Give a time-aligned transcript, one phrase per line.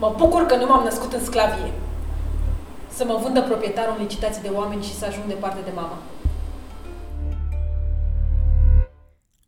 [0.00, 1.72] Mă bucur că nu m-am născut în sclavie.
[2.94, 5.98] Să mă vândă proprietarul în licitații de oameni și să ajung departe de mama.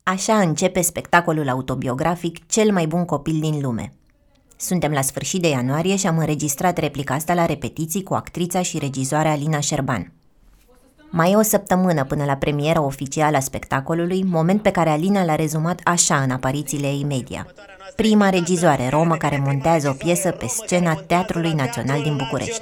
[0.03, 3.93] Așa începe spectacolul autobiografic Cel mai bun copil din lume.
[4.57, 8.79] Suntem la sfârșit de ianuarie și am înregistrat replica asta la repetiții cu actrița și
[8.79, 10.13] regizoarea Alina Șerban.
[11.15, 15.35] Mai e o săptămână până la premiera oficială a spectacolului, moment pe care Alina l-a
[15.35, 17.47] rezumat așa în aparițiile ei media.
[17.97, 22.59] Prima regizoare romă care montează o piesă pe scena Teatrului Național din București.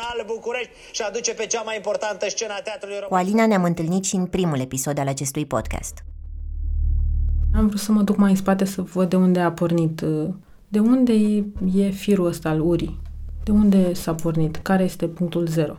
[3.09, 6.05] Cu Alina ne-am întâlnit și în primul episod al acestui podcast.
[7.55, 10.01] Am vrut să mă duc mai în spate să văd de unde a pornit,
[10.69, 11.13] de unde
[11.77, 13.01] e firul ăsta al urii,
[13.45, 15.77] de unde s-a pornit, care este punctul zero.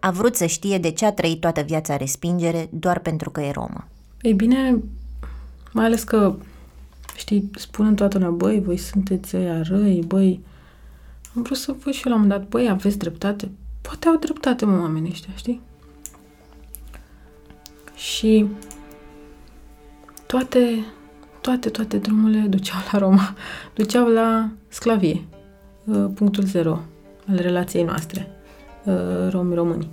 [0.00, 3.50] A vrut să știe de ce a trăit toată viața respingere doar pentru că e
[3.50, 3.86] romă.
[4.20, 4.82] Ei bine,
[5.72, 6.34] mai ales că,
[7.16, 10.40] știi, spun toată lumea, băi, voi sunteți ăia răi, băi,
[11.36, 13.50] am vrut să văd și eu la un moment dat, băi, aveți dreptate?
[13.80, 15.60] Poate au dreptate, mă, oamenii ăștia, știi?
[17.94, 18.46] Și
[20.26, 20.84] toate,
[21.40, 23.34] toate, toate drumurile duceau la Roma,
[23.74, 25.24] duceau la sclavie,
[25.84, 26.80] uh, punctul zero
[27.28, 28.30] al relației noastre,
[28.84, 29.88] uh, romi-români.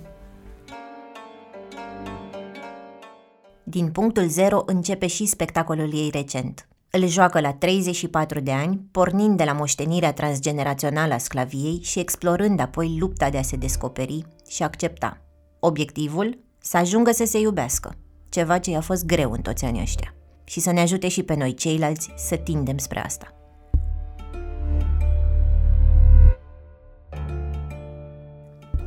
[3.70, 6.68] Din punctul zero începe și spectacolul ei recent.
[6.90, 12.60] Îl joacă la 34 de ani, pornind de la moștenirea transgenerațională a sclaviei și explorând
[12.60, 15.20] apoi lupta de a se descoperi și accepta.
[15.60, 16.38] Obiectivul?
[16.58, 17.94] Să ajungă să se iubească,
[18.28, 21.34] ceva ce i-a fost greu în toți anii ăștia, și să ne ajute și pe
[21.34, 23.32] noi ceilalți să tindem spre asta.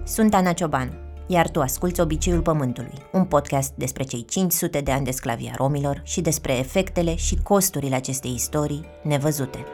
[0.04, 5.06] Sunt Ana Cioban, iar tu asculți Obiceiul Pământului, un podcast despre cei 500 de ani
[5.06, 9.66] de sclavia romilor și despre efectele și costurile acestei istorii nevăzute.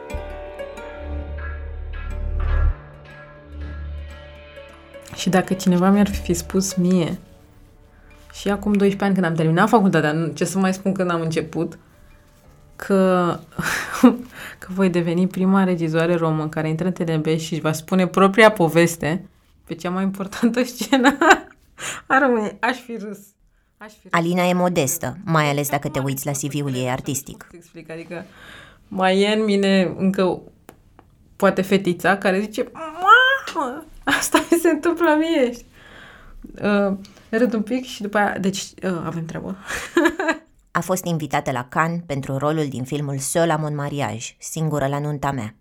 [5.14, 7.18] Și dacă cineva mi-ar fi spus mie
[8.32, 11.78] și acum 12 ani când am terminat facultatea, ce să mai spun când am început,
[12.76, 13.38] că,
[14.60, 18.50] că voi deveni prima regizoare romă care intră în TNB și își va spune propria
[18.50, 19.28] poveste
[19.64, 21.16] pe cea mai importantă scenă
[22.06, 22.56] a României.
[22.60, 23.18] Aș fi râs.
[23.76, 24.12] Aș fi râs.
[24.12, 27.48] Alina e modestă, mai ales dacă te uiți la CV-ul ei artistic.
[27.52, 28.24] Explic, adică
[28.88, 30.40] mai e în mine încă
[31.36, 35.50] poate fetița care zice Mamă, asta mi se întâmplă mie.
[36.62, 36.96] Uh,
[37.30, 39.56] râd un pic și după aia, deci uh, avem treabă.
[40.70, 45.30] A fost invitată la Cannes pentru rolul din filmul Seul mon mariage, singură la nunta
[45.30, 45.54] mea.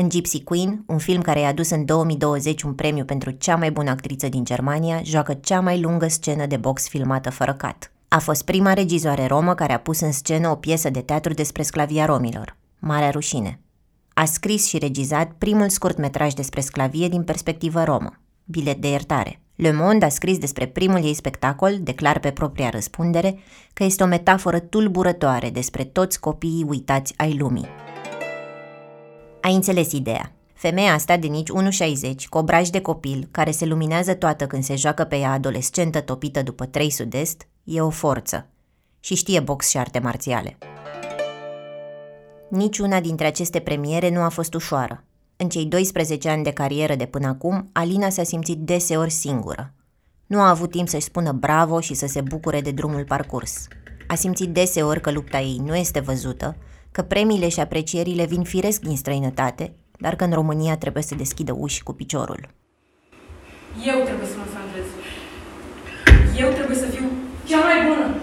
[0.00, 3.70] În Gypsy Queen, un film care i-a adus în 2020 un premiu pentru cea mai
[3.70, 7.92] bună actriță din Germania, joacă cea mai lungă scenă de box filmată fără cat.
[8.08, 11.62] A fost prima regizoare romă care a pus în scenă o piesă de teatru despre
[11.62, 13.60] sclavia romilor, Marea Rușine.
[14.14, 19.40] A scris și regizat primul scurtmetraj despre sclavie din perspectivă romă, Bilet de iertare.
[19.54, 23.38] Le Monde a scris despre primul ei spectacol, declar pe propria răspundere,
[23.72, 27.68] că este o metaforă tulburătoare despre toți copiii uitați ai lumii.
[29.50, 30.32] Ai înțeles ideea.
[30.54, 34.76] Femeia asta de nici 1,60, cu obraj de copil, care se luminează toată când se
[34.76, 38.46] joacă pe ea adolescentă topită după 3 sud-est, e o forță.
[39.00, 40.58] Și știe box și arte marțiale.
[42.48, 45.04] Niciuna dintre aceste premiere nu a fost ușoară.
[45.36, 49.72] În cei 12 ani de carieră de până acum, Alina s-a simțit deseori singură.
[50.26, 53.66] Nu a avut timp să-și spună bravo și să se bucure de drumul parcurs.
[54.06, 56.56] A simțit deseori că lupta ei nu este văzută,
[56.92, 61.52] că premiile și aprecierile vin firesc din străinătate, dar că în România trebuie să deschidă
[61.56, 62.48] uși cu piciorul.
[63.86, 64.86] Eu trebuie să mă salvez.
[66.38, 67.04] Eu trebuie să fiu
[67.46, 68.14] cea mai bună.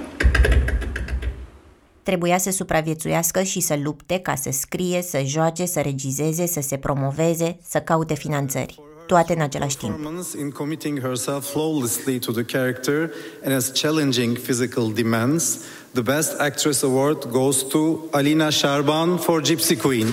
[2.03, 6.77] Trebuia să supraviețuiască și să lupte ca să scrie, să joace, să regizeze, să se
[6.77, 8.79] promoveze, să caute finanțări.
[9.07, 9.99] Toate în același timp.
[10.39, 13.11] in committing herself flawlessly to the character
[13.43, 15.59] and as challenging physical demands,
[15.91, 20.07] the Best Actress Award goes to Alina Sharban for Gypsy Queen.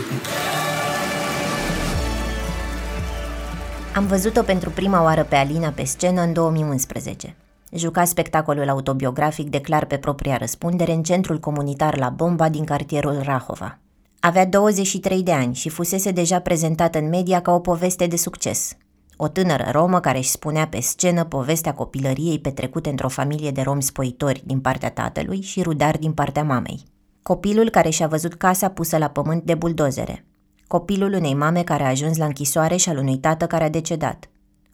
[3.94, 7.36] Am văzut-o pentru prima oară pe Alina pe scenă în 2011.
[7.72, 13.78] Juca spectacolul autobiografic Declar pe propria răspundere în centrul comunitar La Bomba din cartierul Rahova.
[14.20, 18.76] Avea 23 de ani și fusese deja prezentată în media ca o poveste de succes.
[19.16, 23.82] O tânără romă care își spunea pe scenă povestea copilăriei petrecute într-o familie de romi
[23.82, 26.84] spoitori din partea tatălui și rudari din partea mamei.
[27.22, 30.24] Copilul care și-a văzut casa pusă la pământ de buldozere.
[30.66, 34.28] Copilul unei mame care a ajuns la închisoare și al unui tată care a decedat.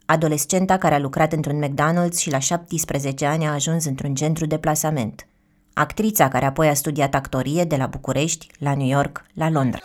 [0.05, 4.57] Adolescenta care a lucrat într-un McDonald's și la 17 ani a ajuns într-un centru de
[4.57, 5.27] plasament.
[5.73, 9.79] Actrița care apoi a studiat actorie de la București, la New York, la Londra.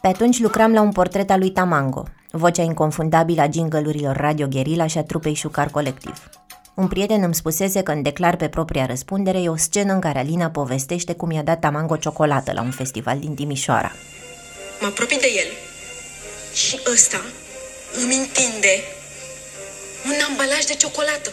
[0.00, 4.86] Pe atunci lucram la un portret al lui Tamango, vocea inconfundabilă a jingle Radio Guerilla
[4.86, 6.28] și a trupei Șucar Colectiv.
[6.74, 10.18] Un prieten îmi spusese că în declar pe propria răspundere e o scenă în care
[10.18, 13.92] Alina povestește cum i-a dat Tamango ciocolată la un festival din Timișoara.
[14.80, 15.50] Mă apropii de el
[16.54, 17.20] și ăsta
[18.02, 18.74] îmi întinde
[20.06, 21.30] un ambalaj de ciocolată.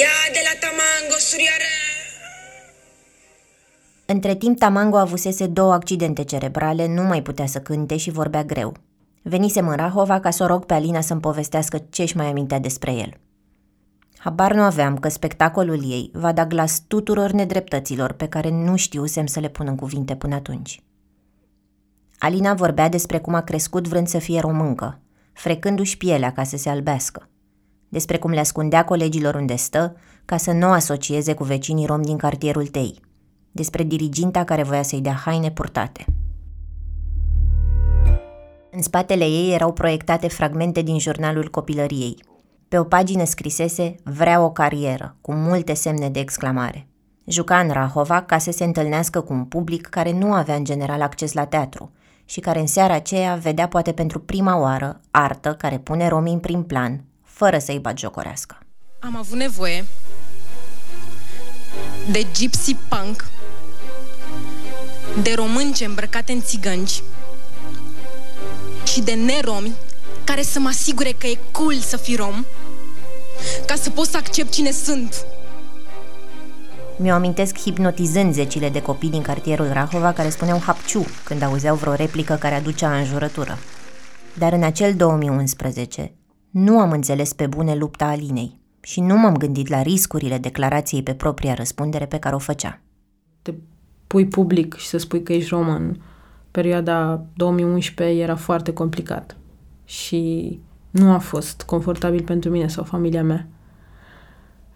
[0.00, 1.87] Ia de la Tamango, surioară!
[4.10, 8.72] Între timp, Tamango avusese două accidente cerebrale, nu mai putea să cânte și vorbea greu.
[9.22, 12.92] Venisem în Rahova ca să o rog pe Alina să-mi povestească ce-și mai amintea despre
[12.92, 13.12] el.
[14.18, 19.26] Habar nu aveam că spectacolul ei va da glas tuturor nedreptăților pe care nu știusem
[19.26, 20.82] să le pun în cuvinte până atunci.
[22.18, 25.00] Alina vorbea despre cum a crescut vrând să fie româncă,
[25.32, 27.28] frecându-și pielea ca să se albească,
[27.88, 32.16] despre cum le ascundea colegilor unde stă ca să nu asocieze cu vecinii rom din
[32.16, 33.06] cartierul Tei,
[33.52, 36.04] despre diriginta care voia să-i dea haine purtate.
[38.70, 42.16] În spatele ei erau proiectate fragmente din jurnalul copilăriei.
[42.68, 46.86] Pe o pagină scrisese Vrea o carieră, cu multe semne de exclamare.
[47.26, 51.02] Juca în Rahova ca să se întâlnească cu un public care nu avea în general
[51.02, 51.92] acces la teatru
[52.24, 56.38] și care în seara aceea vedea poate pentru prima oară artă care pune romii în
[56.38, 58.58] prim plan, fără să-i batjocorească.
[59.00, 59.84] Am avut nevoie
[62.10, 63.30] de gypsy punk,
[65.22, 67.02] de românce îmbrăcate în țigănci
[68.84, 69.72] și de neromi
[70.24, 72.44] care să mă asigure că e cool să fii rom,
[73.66, 75.24] ca să pot să accept cine sunt.
[76.96, 81.94] Mi-o amintesc hipnotizând zecile de copii din cartierul Rahova care spuneau hapciu când auzeau vreo
[81.94, 83.58] replică care aducea înjurătură.
[84.38, 86.12] Dar în acel 2011
[86.50, 91.14] nu am înțeles pe bune lupta Alinei și nu m-am gândit la riscurile declarației pe
[91.14, 92.80] propria răspundere pe care o făcea.
[93.42, 93.52] Te
[94.08, 96.00] pui public și să spui că ești român,
[96.50, 99.36] perioada 2011 era foarte complicat
[99.84, 100.60] și
[100.90, 103.46] nu a fost confortabil pentru mine sau familia mea.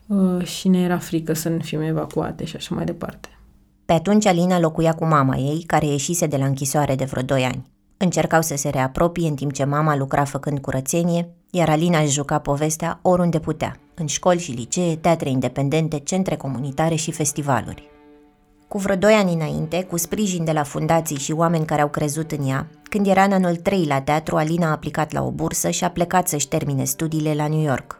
[0.06, 3.29] Uh, și ne era frică să nu fim evacuate și așa mai departe.
[3.84, 7.43] Pe atunci Alina locuia cu mama ei, care ieșise de la închisoare de vreo 2
[7.43, 7.70] ani.
[7.96, 12.38] Încercau să se reapropie în timp ce mama lucra făcând curățenie, iar Alina își juca
[12.38, 17.91] povestea oriunde putea, în școli și licee, teatre independente, centre comunitare și festivaluri.
[18.72, 22.32] Cu vreo doi ani înainte, cu sprijin de la fundații și oameni care au crezut
[22.32, 25.70] în ea, când era în anul 3 la teatru, Alina a aplicat la o bursă
[25.70, 27.98] și a plecat să-și termine studiile la New York.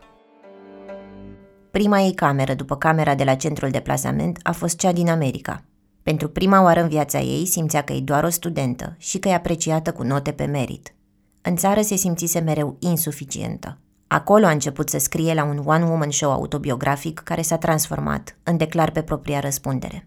[1.71, 5.65] Prima ei cameră după camera de la centrul de plasament a fost cea din America.
[6.03, 9.35] Pentru prima oară în viața ei simțea că e doar o studentă și că e
[9.35, 10.95] apreciată cu note pe merit.
[11.43, 13.79] În țară se simțise mereu insuficientă.
[14.07, 18.91] Acolo a început să scrie la un one-woman show autobiografic care s-a transformat în declar
[18.91, 20.07] pe propria răspundere.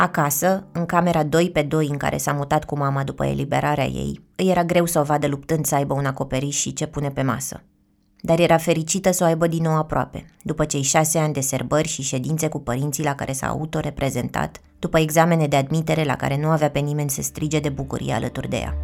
[0.00, 4.20] Acasă, în camera 2 pe 2 în care s-a mutat cu mama după eliberarea ei,
[4.36, 7.22] îi era greu să o vadă luptând să aibă un acoperiș și ce pune pe
[7.22, 7.62] masă.
[8.20, 11.88] Dar era fericită să o aibă din nou aproape, după cei șase ani de serbări
[11.88, 16.48] și ședințe cu părinții la care s-a autoreprezentat, după examene de admitere la care nu
[16.48, 18.74] avea pe nimeni să strige de bucurie alături de ea.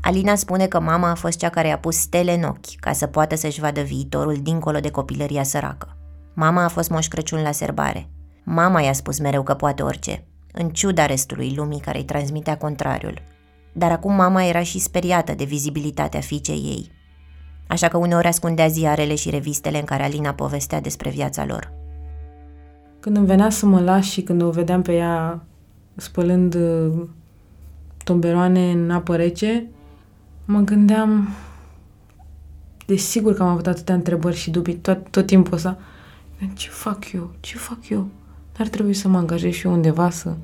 [0.00, 3.06] Alina spune că mama a fost cea care a pus stele în ochi ca să
[3.06, 5.96] poată să-și vadă viitorul dincolo de copilăria săracă.
[6.34, 8.10] Mama a fost moș Crăciun la serbare,
[8.48, 13.22] Mama i-a spus mereu că poate orice, în ciuda restului lumii care îi transmitea contrariul.
[13.72, 16.90] Dar acum mama era și speriată de vizibilitatea fiicei ei.
[17.66, 21.72] Așa că uneori ascundea ziarele și revistele în care Alina povestea despre viața lor.
[23.00, 25.44] Când îmi venea să mă las și când o vedeam pe ea
[25.94, 27.08] spălând uh,
[28.04, 29.66] tomberoane în apă rece,
[30.44, 31.28] mă gândeam,
[32.86, 35.78] desigur că am avut atâtea întrebări și dubii tot, tot timpul ăsta.
[36.54, 37.34] Ce fac eu?
[37.40, 38.08] Ce fac eu?
[38.58, 40.34] Ar trebui să mă angajez și eu undeva să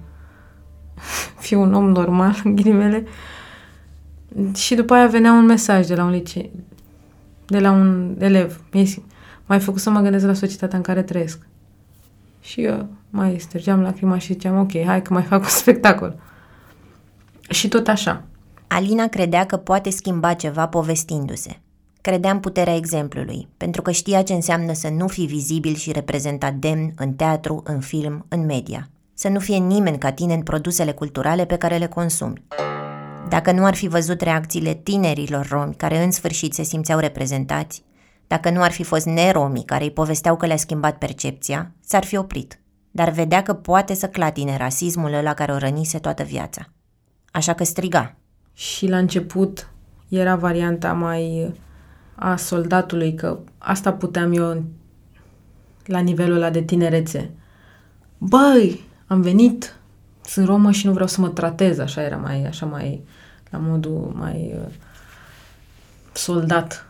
[1.46, 3.06] fiu un om normal, în ghilimele.
[4.54, 6.50] Și după aia venea un mesaj de la un liceu,
[7.46, 8.60] de la un elev.
[9.46, 11.46] M-ai făcut să mă gândesc la societatea în care trăiesc.
[12.40, 16.16] Și eu mai stârgeam lacrima și ziceam, ok, hai că mai fac un spectacol.
[17.48, 18.24] Și tot așa.
[18.66, 21.60] Alina credea că poate schimba ceva povestindu-se.
[22.02, 26.54] Credea în puterea exemplului, pentru că știa ce înseamnă să nu fii vizibil și reprezentat
[26.54, 28.88] demn în teatru, în film, în media.
[29.14, 32.42] Să nu fie nimeni ca tine în produsele culturale pe care le consumi.
[33.28, 37.82] Dacă nu ar fi văzut reacțiile tinerilor romi care în sfârșit se simțeau reprezentați,
[38.26, 42.16] dacă nu ar fi fost neromii care îi povesteau că le-a schimbat percepția, s-ar fi
[42.16, 42.60] oprit.
[42.90, 46.68] Dar vedea că poate să clatine rasismul ăla care o rănise toată viața.
[47.30, 48.16] Așa că striga.
[48.52, 49.70] Și la început
[50.08, 51.52] era varianta mai
[52.14, 54.64] a soldatului, că asta puteam eu
[55.84, 57.30] la nivelul ăla de tinerețe.
[58.18, 59.76] Băi, am venit
[60.24, 63.02] sunt romă și nu vreau să mă tratez, așa era mai, așa mai,
[63.50, 64.72] la modul mai uh,
[66.12, 66.86] soldat.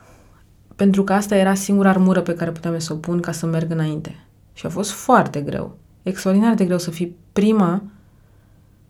[0.77, 3.71] Pentru că asta era singura armură pe care puteam să o pun ca să merg
[3.71, 4.25] înainte.
[4.53, 7.83] Și a fost foarte greu, extraordinar de greu să fii prima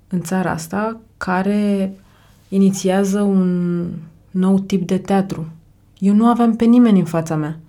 [0.09, 1.93] în țara asta care
[2.49, 3.87] inițiază un
[4.31, 5.49] nou tip de teatru.
[6.03, 7.61] Eu nu aveam pe nimeni în fața mea.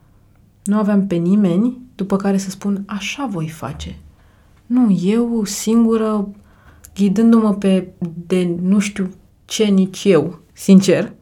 [0.64, 3.96] Nu aveam pe nimeni după care să spun așa voi face.
[4.66, 6.32] Nu, eu singură,
[6.96, 7.94] ghidându-mă pe
[8.28, 9.14] de nu știu
[9.46, 11.14] ce nici eu, sincer.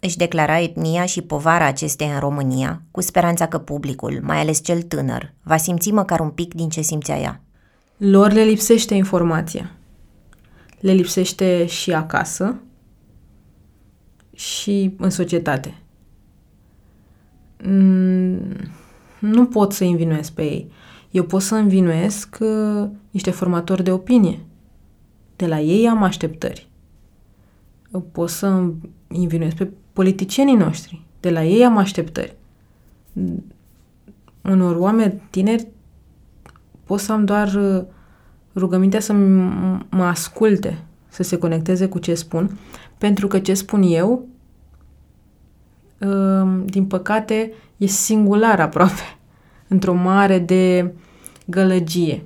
[0.00, 4.82] Își declara etnia și povara acesteia în România, cu speranța că publicul, mai ales cel
[4.82, 7.40] tânăr, va simți măcar un pic din ce simțea ea.
[7.96, 9.70] Lor le lipsește informația.
[10.80, 12.56] Le lipsește și acasă
[14.34, 15.74] și în societate.
[17.64, 18.38] Mm,
[19.18, 20.70] nu pot să învinuiesc pe ei.
[21.10, 24.38] Eu pot să învinuiesc uh, niște formatori de opinie.
[25.36, 26.68] De la ei am așteptări.
[27.94, 28.62] Eu pot să
[29.08, 31.02] învinuiesc pe politicienii noștri.
[31.20, 32.36] De la ei am așteptări.
[34.42, 35.66] Unor oameni tineri
[36.84, 37.84] pot să am doar uh,
[38.54, 39.12] rugămintea să
[39.90, 42.58] mă asculte, să se conecteze cu ce spun,
[42.98, 44.35] pentru că ce spun eu, uh,
[46.64, 49.18] din păcate, e singular aproape,
[49.68, 50.94] într-o mare de
[51.46, 52.22] gălăgie.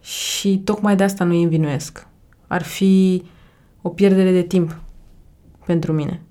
[0.00, 2.06] Și tocmai de asta nu îi învinuiesc.
[2.46, 3.22] Ar fi
[3.82, 4.80] o pierdere de timp
[5.66, 6.22] pentru mine.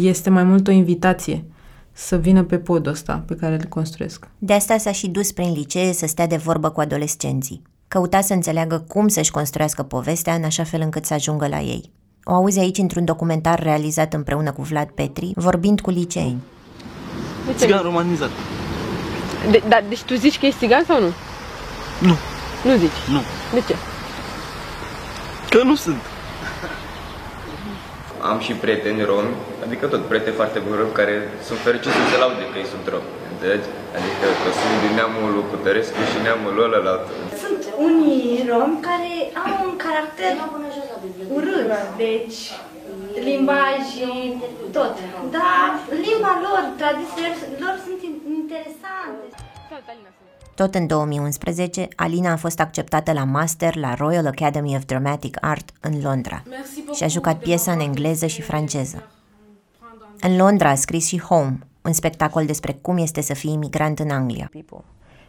[0.00, 1.44] Este mai mult o invitație
[1.92, 4.28] să vină pe podul ăsta pe care îl construiesc.
[4.38, 7.62] De asta s-a și dus prin licee să stea de vorbă cu adolescenții.
[7.88, 11.92] Căuta să înțeleagă cum să-și construiască povestea în așa fel încât să ajungă la ei.
[12.28, 16.40] O auzi aici într-un documentar realizat împreună cu Vlad Petri, vorbind cu liceeni.
[17.54, 18.30] Țigan romanizat.
[19.50, 21.10] De, da, deci tu zici că e țigan sau nu?
[22.08, 22.16] Nu.
[22.66, 22.98] Nu zici?
[23.14, 23.20] Nu.
[23.54, 23.74] De ce?
[25.50, 26.02] Că nu sunt.
[28.30, 31.14] Am și prieteni romi, adică tot prieteni foarte buni romi care
[31.46, 33.10] sunt fericiți să se laude că ei sunt romi.
[33.32, 33.68] Înțelegi?
[33.96, 37.04] Adică că sunt din neamul lui Cutărescu și neamul lui ălălalt.
[37.76, 39.12] Sunt unii romi care
[39.46, 40.32] au un caracter
[41.34, 42.38] urât, deci
[43.24, 43.84] limbaj,
[44.72, 44.94] tot.
[45.30, 48.00] Dar limba lor, tradițiile lor sunt
[48.36, 49.24] interesante.
[50.54, 55.70] Tot în 2011, Alina a fost acceptată la master la Royal Academy of Dramatic Art
[55.80, 56.42] în Londra
[56.94, 59.10] și a jucat piesa în engleză și franceză.
[60.20, 64.10] În Londra a scris și Home, un spectacol despre cum este să fii imigrant în
[64.10, 64.50] Anglia.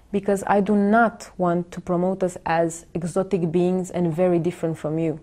[0.10, 4.98] Because I do not want to promote us as exotic beings and very different from
[4.98, 5.20] you.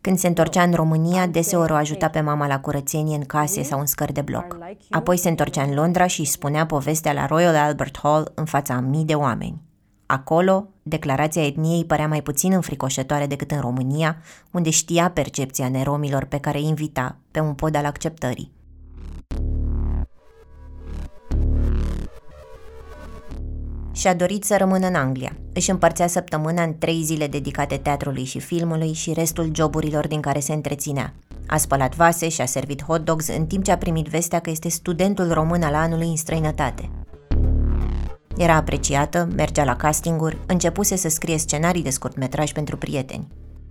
[0.00, 3.80] Când se întorcea în România, deseori o ajuta pe mama la curățenie în case sau
[3.80, 4.58] în scări de bloc.
[4.90, 8.74] Apoi se întorcea în Londra și își spunea povestea la Royal Albert Hall în fața
[8.74, 9.62] a mii de oameni.
[10.06, 14.16] Acolo, declarația etniei părea mai puțin înfricoșătoare decât în România,
[14.50, 18.52] unde știa percepția neromilor pe care îi invita pe un pod al acceptării.
[23.94, 25.36] Și-a dorit să rămână în Anglia.
[25.52, 30.40] Își împărțea săptămâna în trei zile dedicate teatrului și filmului și restul joburilor din care
[30.40, 31.14] se întreținea.
[31.46, 34.50] A spălat vase și a servit hot dogs în timp ce a primit vestea că
[34.50, 36.90] este studentul român al anului în străinătate.
[38.36, 43.26] Era apreciată, mergea la castinguri, începuse să scrie scenarii de scurtmetraj pentru prieteni.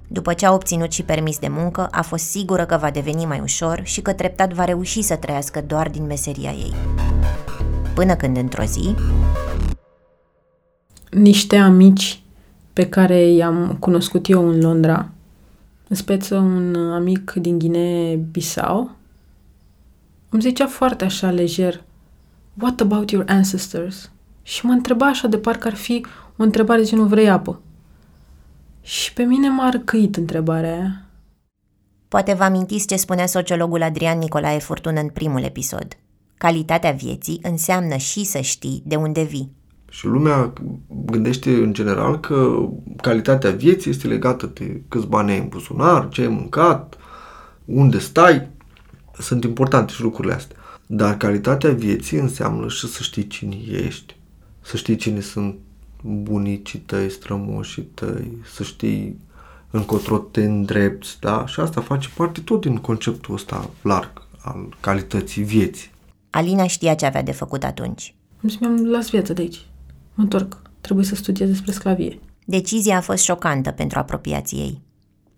[0.08, 3.40] După ce a obținut și permis de muncă, a fost sigură că va deveni mai
[3.40, 6.74] ușor și că treptat va reuși să trăiască doar din meseria ei.
[7.94, 8.96] Până când într-o zi,
[11.14, 12.22] niște amici
[12.74, 15.10] pe care i-am cunoscut eu în Londra,
[15.88, 18.92] în speță un amic din Guinea-Bissau,
[20.30, 21.84] îmi zicea foarte așa lejer,
[22.62, 24.12] What about your ancestors?
[24.44, 26.06] Și mă întreba așa de parcă ar fi
[26.38, 27.62] o întrebare de nu vrei apă.
[28.82, 31.06] Și pe mine m-a răcăit întrebarea aia.
[32.08, 35.98] Poate vă amintiți ce spunea sociologul Adrian Nicolae Furtun în primul episod.
[36.38, 39.52] Calitatea vieții înseamnă și să știi de unde vii.
[39.94, 40.54] Și lumea
[41.06, 42.68] gândește în general că
[43.02, 46.98] calitatea vieții este legată de câți bani ai în buzunar, ce ai mâncat,
[47.66, 48.48] unde stai.
[49.20, 50.58] Sunt importante și lucrurile astea.
[50.86, 54.16] Dar calitatea vieții înseamnă și să știi cine ești,
[54.62, 55.56] să știi cine sunt
[56.02, 59.20] bunicii tăi, strămoșii tăi, să știi
[59.72, 61.46] încotro te îndrepți, da?
[61.48, 65.92] Și asta face parte tot din conceptul ăsta larg al calității vieții.
[66.30, 68.16] Alina știa ce avea de făcut atunci.
[68.42, 69.60] Îmi mi-am las viața de aici
[70.14, 72.20] mă întorc, trebuie să studiez despre sclavie.
[72.46, 74.82] Decizia a fost șocantă pentru apropiații ei.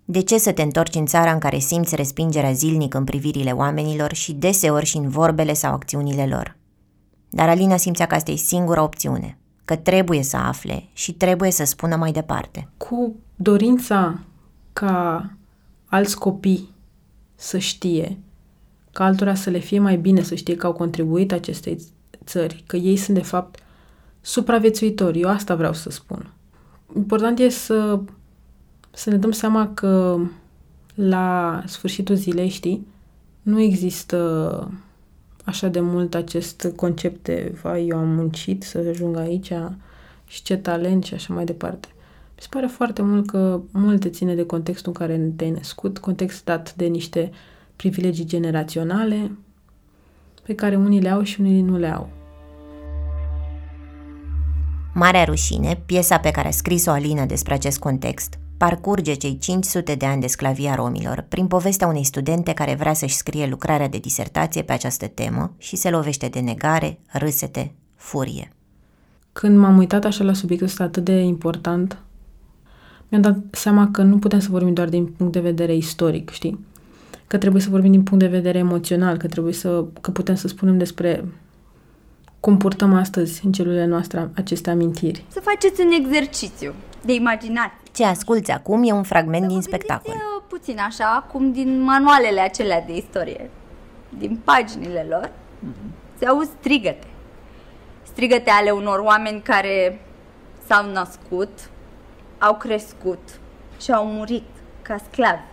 [0.05, 4.13] De ce să te întorci în țara în care simți respingerea zilnic în privirile oamenilor
[4.13, 6.57] și deseori și în vorbele sau acțiunile lor?
[7.29, 9.37] Dar Alina simțea că asta e singura opțiune.
[9.65, 12.67] că trebuie să afle și trebuie să spună mai departe.
[12.77, 14.19] Cu dorința
[14.73, 15.29] ca
[15.85, 16.69] alți copii
[17.35, 18.17] să știe,
[18.91, 21.77] ca altora să le fie mai bine să știe că au contribuit acestei
[22.25, 23.59] țări, că ei sunt de fapt
[24.25, 25.19] supraviețuitori.
[25.19, 26.33] Eu asta vreau să spun.
[26.95, 27.99] Important e să,
[28.91, 30.19] să ne dăm seama că
[30.95, 32.87] la sfârșitul zilei, știi,
[33.41, 34.71] nu există
[35.43, 39.51] așa de mult acest concept de vai, eu am muncit să ajung aici
[40.27, 41.87] și ce talent și așa mai departe.
[42.35, 46.45] Mi se pare foarte mult că multe ține de contextul în care te-ai născut, context
[46.45, 47.31] dat de niște
[47.75, 49.31] privilegii generaționale
[50.43, 52.09] pe care unii le au și unii nu le au.
[54.97, 60.05] Marea rușine, piesa pe care a scris-o Alina despre acest context, parcurge cei 500 de
[60.05, 63.97] ani de sclavie a romilor prin povestea unei studente care vrea să-și scrie lucrarea de
[63.97, 68.51] disertație pe această temă și se lovește de negare, râsete, furie.
[69.31, 71.97] Când m-am uitat așa la subiectul ăsta atât de important,
[73.09, 76.65] mi-am dat seama că nu putem să vorbim doar din punct de vedere istoric, știi?
[77.27, 80.47] Că trebuie să vorbim din punct de vedere emoțional, că trebuie să, că putem să
[80.47, 81.25] spunem despre
[82.45, 85.25] cum purtăm astăzi în celulele noastre aceste amintiri.
[85.27, 86.73] Să faceți un exercițiu
[87.05, 87.77] de imaginație.
[87.91, 90.13] Ce asculți acum e un fragment din spectacol.
[90.13, 93.49] Uh, puțin așa, cum din manualele acelea de istorie,
[94.17, 96.17] din paginile lor, uh-huh.
[96.19, 97.07] se aud strigăte.
[98.03, 100.01] Strigăte ale unor oameni care
[100.67, 101.69] s-au născut,
[102.37, 103.39] au crescut
[103.81, 104.49] și au murit
[104.81, 105.43] ca sclavi.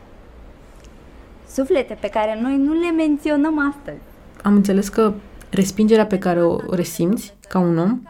[1.48, 4.02] Suflete pe care noi nu le menționăm astăzi.
[4.42, 5.12] Am înțeles că
[5.52, 8.02] respingerea pe care o resimți ca un om,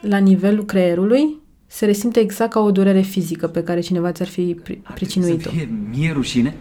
[0.00, 4.56] la nivelul creierului, se resimte exact ca o durere fizică pe care cineva ți-ar fi
[4.94, 5.50] pricinuit-o.
[5.50, 6.56] Să fie mie rușine?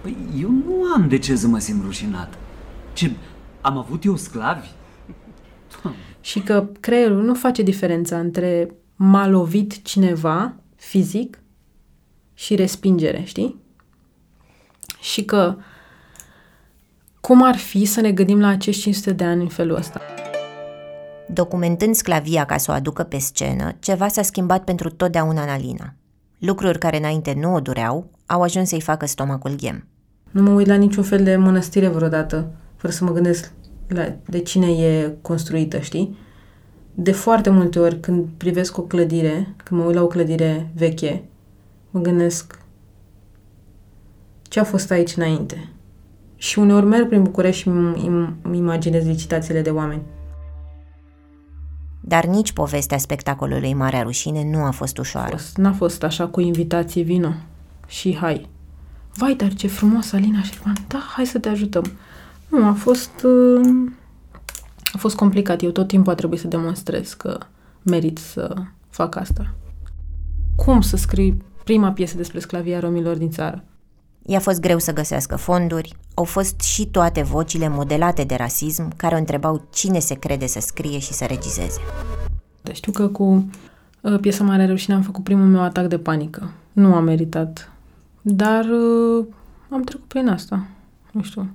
[0.00, 2.38] Păi eu nu am de ce să mă simt rușinat.
[2.92, 3.10] Ce,
[3.60, 4.68] am avut eu sclavi?
[6.20, 11.38] Și că creierul nu face diferența între m-a lovit cineva fizic
[12.34, 13.56] și respingere, știi?
[15.00, 15.56] Și că
[17.22, 20.00] cum ar fi să ne gândim la acești 500 de ani în felul ăsta?
[21.28, 25.94] Documentând sclavia ca să o aducă pe scenă, ceva s-a schimbat pentru totdeauna în Alina.
[26.38, 29.86] Lucruri care înainte nu o dureau, au ajuns să-i facă stomacul ghem.
[30.30, 33.52] Nu mă uit la niciun fel de mănăstire vreodată, fără să mă gândesc
[33.88, 36.18] la de cine e construită, știi?
[36.94, 41.24] De foarte multe ori când privesc o clădire, când mă uit la o clădire veche,
[41.90, 42.58] mă gândesc
[44.42, 45.68] ce a fost aici înainte.
[46.42, 50.02] Și uneori merg prin București și îmi imaginez licitațiile de oameni.
[52.00, 55.36] Dar nici povestea spectacolului Marea Rușine nu a fost ușoară.
[55.56, 57.32] N-a fost așa cu invitație, vino
[57.86, 58.48] și hai.
[59.14, 60.74] Vai, dar ce frumos, Alina Șerban.
[60.88, 61.92] Da, hai să te ajutăm.
[62.48, 63.22] Nu, a fost...
[63.24, 63.90] Uh,
[64.92, 65.62] a fost complicat.
[65.62, 67.38] Eu tot timpul a trebuit să demonstrez că
[67.82, 68.54] merit să
[68.88, 69.54] fac asta.
[70.56, 73.64] Cum să scrii prima piesă despre sclavia romilor din țară?
[74.26, 79.14] I-a fost greu să găsească fonduri, au fost și toate vocile modelate de rasism care
[79.14, 81.80] o întrebau cine se crede să scrie și să regizeze.
[82.62, 83.48] Deci știu că cu
[84.00, 86.50] uh, piesa Mare Rușine am făcut primul meu atac de panică.
[86.72, 87.72] Nu am meritat.
[88.22, 89.26] Dar uh,
[89.68, 90.66] am trecut prin asta.
[91.12, 91.50] Nu știu.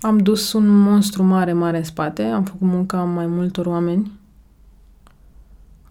[0.00, 2.22] Am dus un monstru mare, mare în spate.
[2.22, 4.10] Am făcut munca mai multor oameni.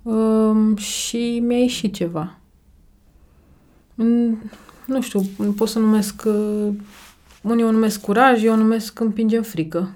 [0.02, 2.38] Uh, și mi-a ieșit ceva
[4.86, 5.22] nu știu,
[5.58, 6.74] pot să numesc, uh,
[7.42, 9.90] unii o numesc curaj, eu o numesc împinge în frică.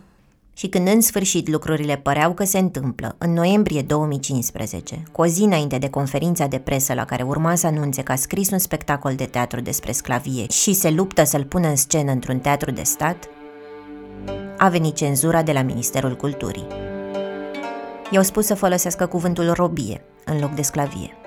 [0.54, 5.42] Și când în sfârșit lucrurile păreau că se întâmplă, în noiembrie 2015, cu o zi
[5.42, 9.16] înainte de conferința de presă la care urma să anunțe că a scris un spectacol
[9.16, 13.30] de teatru despre sclavie și se luptă să-l pună în scenă într-un teatru de stat,
[14.58, 16.68] a venit cenzura de la Ministerul Culturii.
[18.12, 21.27] I-au spus să folosească cuvântul robie în loc de sclavie.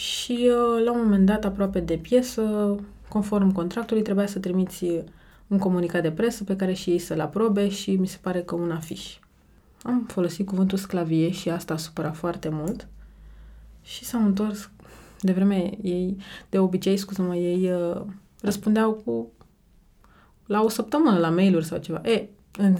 [0.00, 2.74] Și uh, la un moment dat, aproape de piesă,
[3.08, 4.84] conform contractului, trebuia să trimiți
[5.46, 8.54] un comunicat de presă pe care și ei să-l aprobe și mi se pare că
[8.54, 9.18] un afiș.
[9.82, 12.88] Am folosit cuvântul sclavie și asta a supărat foarte mult
[13.82, 14.70] și s-au întors
[15.20, 16.16] de vreme ei,
[16.48, 18.02] de obicei, scuză-mă, ei uh,
[18.40, 19.30] răspundeau cu
[20.46, 22.00] la o săptămână la mail-uri sau ceva.
[22.04, 22.76] E, în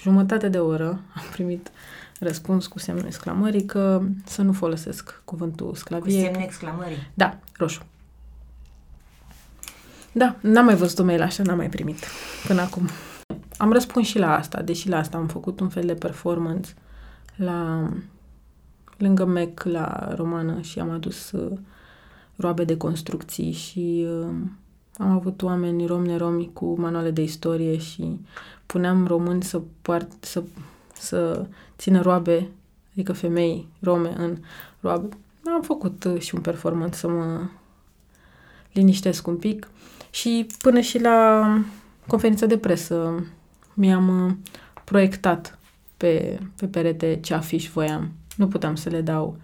[0.00, 1.70] jumătate de oră am primit
[2.22, 6.18] răspuns cu semnul exclamării că să nu folosesc cuvântul sclavie.
[6.18, 7.10] Cu semnul exclamării?
[7.14, 7.82] Da, roșu.
[10.12, 11.98] Da, n-am mai văzut o mail așa, n-am mai primit
[12.46, 12.88] până acum.
[13.56, 16.74] Am răspuns și la asta, deși la asta am făcut un fel de performance
[17.36, 17.88] la
[18.96, 21.58] lângă Mac la romană și am adus uh,
[22.36, 24.34] roabe de construcții și uh,
[24.98, 28.20] Am avut oameni rom neromi cu manuale de istorie și
[28.66, 30.42] puneam români să, poart, să,
[30.92, 32.50] să țină roabe,
[32.92, 34.38] adică femei rome în
[34.80, 35.08] roabe.
[35.54, 37.48] Am făcut uh, și un performance să mă
[38.72, 39.68] liniștesc un pic
[40.10, 41.46] și până și la
[42.06, 43.24] conferința de presă
[43.74, 44.32] mi-am uh,
[44.84, 45.58] proiectat
[45.96, 48.12] pe, pe perete ce afiș voiam.
[48.36, 49.36] Nu puteam să le dau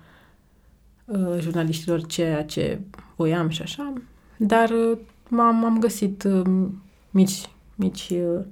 [1.05, 2.81] uh, jurnaliștilor ceea ce
[3.17, 3.93] voiam și așa,
[4.37, 6.67] dar uh, m-am, am găsit uh,
[7.11, 8.45] mici, mici uh,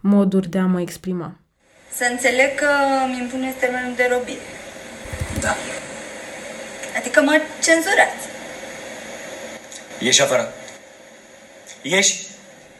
[0.00, 1.36] moduri de a mă exprima.
[1.96, 2.70] Să înțeleg că
[3.04, 4.40] îmi impuneți termenul de robit.
[5.40, 5.54] Da.
[6.98, 8.24] Adică mă cenzurați.
[10.00, 10.48] Ieși afară.
[11.82, 12.26] Ieși!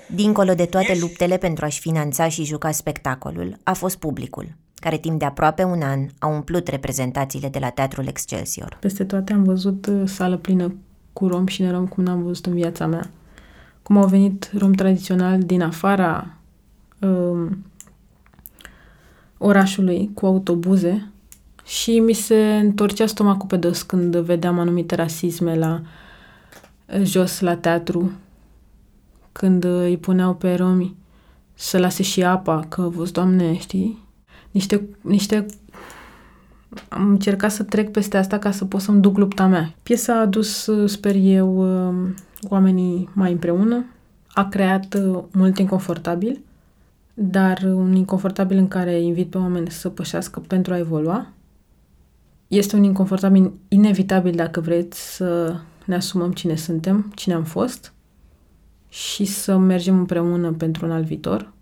[0.07, 5.19] Dincolo de toate luptele pentru a-și finanța și juca spectacolul, a fost publicul, care timp
[5.19, 8.77] de aproape un an a umplut reprezentațiile de la Teatrul Excelsior.
[8.81, 10.75] Peste toate am văzut uh, sală plină
[11.13, 13.11] cu rom și nerom cum n-am văzut în viața mea.
[13.83, 16.35] Cum au venit rom tradițional din afara
[16.99, 17.65] um,
[19.43, 21.11] orașului cu autobuze
[21.65, 27.57] și mi se întorcea stomacul pe dos când vedeam anumite rasisme la uh, jos la
[27.57, 28.13] teatru,
[29.33, 30.95] când uh, îi puneau pe romi
[31.55, 33.99] să lase și apa, că vă doamne, știi?
[34.51, 35.47] Niște, niște
[36.89, 39.75] am încercat să trec peste asta ca să pot să-mi duc lupta mea.
[39.83, 41.57] Piesa a adus, uh, sper eu,
[41.89, 42.11] uh,
[42.49, 43.85] oamenii mai împreună,
[44.33, 46.41] a creat uh, mult inconfortabil,
[47.31, 51.33] dar un inconfortabil în care invit pe oameni să pășească pentru a evolua.
[52.49, 55.57] Este un inconfortabil inevitabil dacă vreți să
[55.87, 57.93] ne asumăm cine suntem, cine am fost
[58.89, 61.53] și să mergem împreună pentru un alt viitor.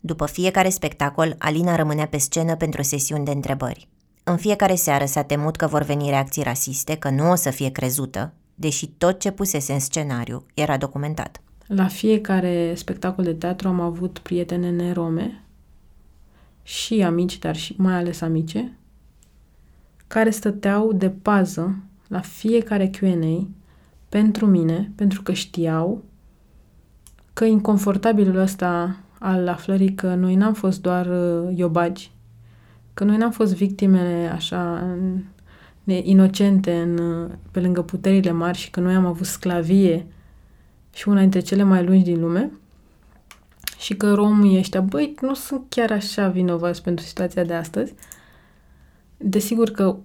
[0.00, 3.88] După fiecare spectacol, Alina rămânea pe scenă pentru sesiuni de întrebări.
[4.24, 7.70] În fiecare seară s-a temut că vor veni reacții rasiste, că nu o să fie
[7.70, 11.43] crezută, deși tot ce pusese în scenariu era documentat.
[11.66, 15.42] La fiecare spectacol de teatru am avut prietene nerome
[16.62, 18.72] și amici, dar și mai ales amice,
[20.06, 21.76] care stăteau de pază
[22.08, 23.48] la fiecare Q&A
[24.08, 26.04] pentru mine, pentru că știau
[27.32, 32.10] că inconfortabilul ăsta al aflării că noi n-am fost doar uh, iobagi,
[32.94, 34.86] că noi n-am fost victimele așa
[35.84, 40.06] inocente în, uh, pe lângă puterile mari și că noi am avut sclavie
[40.94, 42.50] și una dintre cele mai lungi din lume
[43.78, 47.94] și că romii ăștia, băi, nu sunt chiar așa vinovați pentru situația de astăzi.
[49.16, 49.96] Desigur că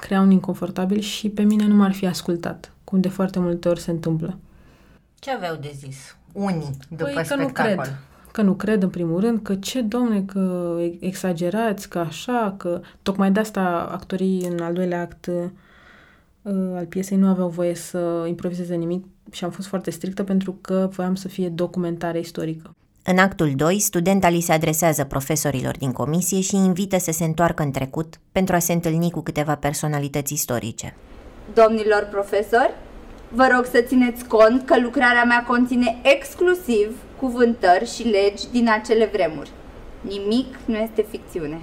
[0.00, 3.80] crea un inconfortabil și pe mine nu m-ar fi ascultat, cum de foarte multe ori
[3.80, 4.38] se întâmplă.
[5.18, 7.74] Ce aveau de zis unii după păi că spectacol?
[7.74, 7.98] nu cred.
[8.32, 12.80] Că nu cred, în primul rând, că ce, domne, că exagerați, că așa, că...
[13.02, 15.44] Tocmai de asta actorii în al doilea act uh,
[16.74, 20.88] al piesei nu aveau voie să improvizeze nimic și am fost foarte strictă pentru că
[20.92, 22.70] voiam să fie documentare istorică.
[23.02, 27.62] În actul 2, studenta li se adresează profesorilor din comisie și invită să se întoarcă
[27.62, 30.96] în trecut pentru a se întâlni cu câteva personalități istorice.
[31.54, 32.72] Domnilor profesori,
[33.28, 39.08] vă rog să țineți cont că lucrarea mea conține exclusiv cuvântări și legi din acele
[39.12, 39.50] vremuri.
[40.00, 41.58] Nimic nu este ficțiune.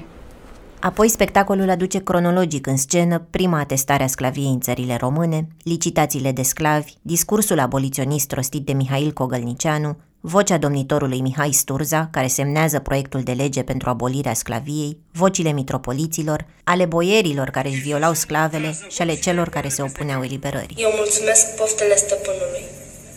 [0.79, 6.41] Apoi spectacolul aduce cronologic în scenă prima atestare a sclaviei în țările române, licitațiile de
[6.41, 13.31] sclavi, discursul aboliționist rostit de Mihail Cogălnicianu, vocea domnitorului Mihai Sturza, care semnează proiectul de
[13.31, 19.49] lege pentru abolirea sclaviei, vocile mitropoliților, ale boierilor care își violau sclavele și ale celor
[19.49, 20.75] care se opuneau eliberării.
[20.79, 22.63] Eu mulțumesc poftele stăpânului,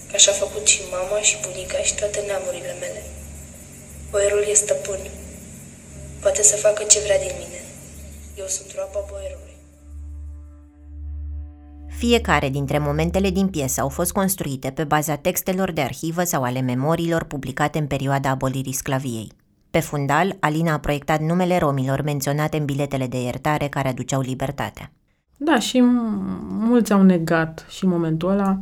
[0.09, 3.03] că așa a făcut și mama și bunica și toate neamurile mele.
[4.11, 4.99] Boierul e stăpân.
[6.23, 7.61] Poate să facă ce vrea din mine.
[8.39, 9.57] Eu sunt roaba boierului.
[11.99, 16.61] Fiecare dintre momentele din piesă au fost construite pe baza textelor de arhivă sau ale
[16.61, 19.33] memoriilor publicate în perioada abolirii sclaviei.
[19.71, 24.93] Pe fundal, Alina a proiectat numele romilor menționate în biletele de iertare care aduceau libertatea.
[25.37, 25.81] Da, și
[26.49, 28.59] mulți au negat și în momentul ăla.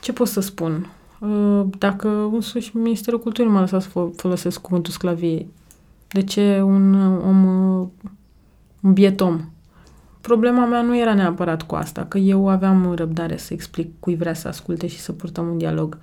[0.00, 0.90] Ce pot să spun?
[1.20, 5.46] Uh, dacă însuși Ministerul Culturii m-a lăsat să folosesc cuvântul sclavie,
[6.16, 7.44] de ce un om,
[7.80, 7.88] uh,
[8.80, 9.40] un biet om?
[10.20, 14.34] Problema mea nu era neapărat cu asta, că eu aveam răbdare să explic cui vrea
[14.34, 15.98] să asculte și să purtăm un dialog.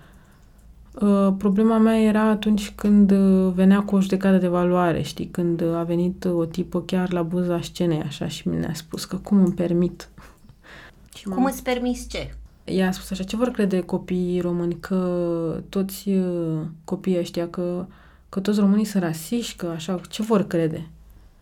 [1.01, 3.11] Uh, problema mea era atunci când
[3.53, 7.61] venea cu o judecată de valoare, știi, când a venit o tipă chiar la buza
[7.61, 10.09] scenei așa și mi-a spus că cum îmi permit.
[11.15, 12.33] Și cum îți permis ce?
[12.63, 16.09] ea a spus așa, ce vor crede copiii români, că toți
[16.83, 17.85] copiii ăștia, că,
[18.33, 20.87] că toți românii sunt rasiști, că așa, ce vor crede?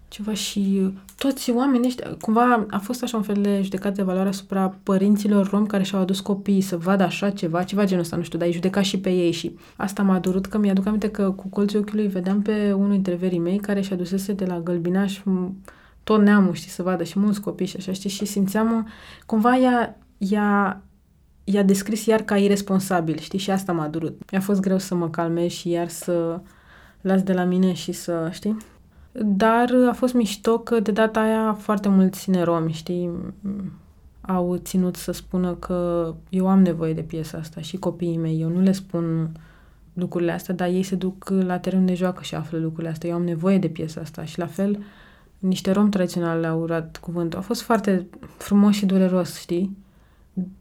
[0.07, 4.29] ceva și toți oamenii ăștia, cumva a fost așa un fel de judecat de valoare
[4.29, 8.23] asupra părinților romi care și-au adus copiii să vadă așa ceva, ceva genul ăsta, nu
[8.23, 11.31] știu, dar îi judeca și pe ei și asta m-a durut că mi-aduc aminte că
[11.31, 15.21] cu colțul ochiului vedeam pe unul dintre verii mei care și adusese de la Gălbinaș
[16.03, 18.87] tot neamul, știi, să vadă și mulți copii și așa, știi, și simțeam,
[19.25, 20.81] cumva ea, ea
[21.43, 24.31] i-a descris iar ca irresponsabil, știi, și asta m-a durut.
[24.31, 26.41] Mi-a fost greu să mă calmez și iar să
[27.01, 28.57] las de la mine și să, știi?
[29.11, 33.09] Dar a fost mișto că de data aia foarte mulți neromi, știi,
[34.21, 38.49] au ținut să spună că eu am nevoie de piesa asta și copiii mei, eu
[38.49, 39.31] nu le spun
[39.93, 43.09] lucrurile astea, dar ei se duc la teren de joacă și află lucrurile astea.
[43.09, 44.83] Eu am nevoie de piesa asta și la fel
[45.39, 47.39] niște rom tradiționali le-au urat cuvântul.
[47.39, 49.77] A fost foarte frumos și dureros, știi?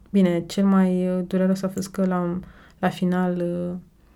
[0.09, 2.39] Bine, cel mai dureros a fost că la,
[2.79, 3.43] la final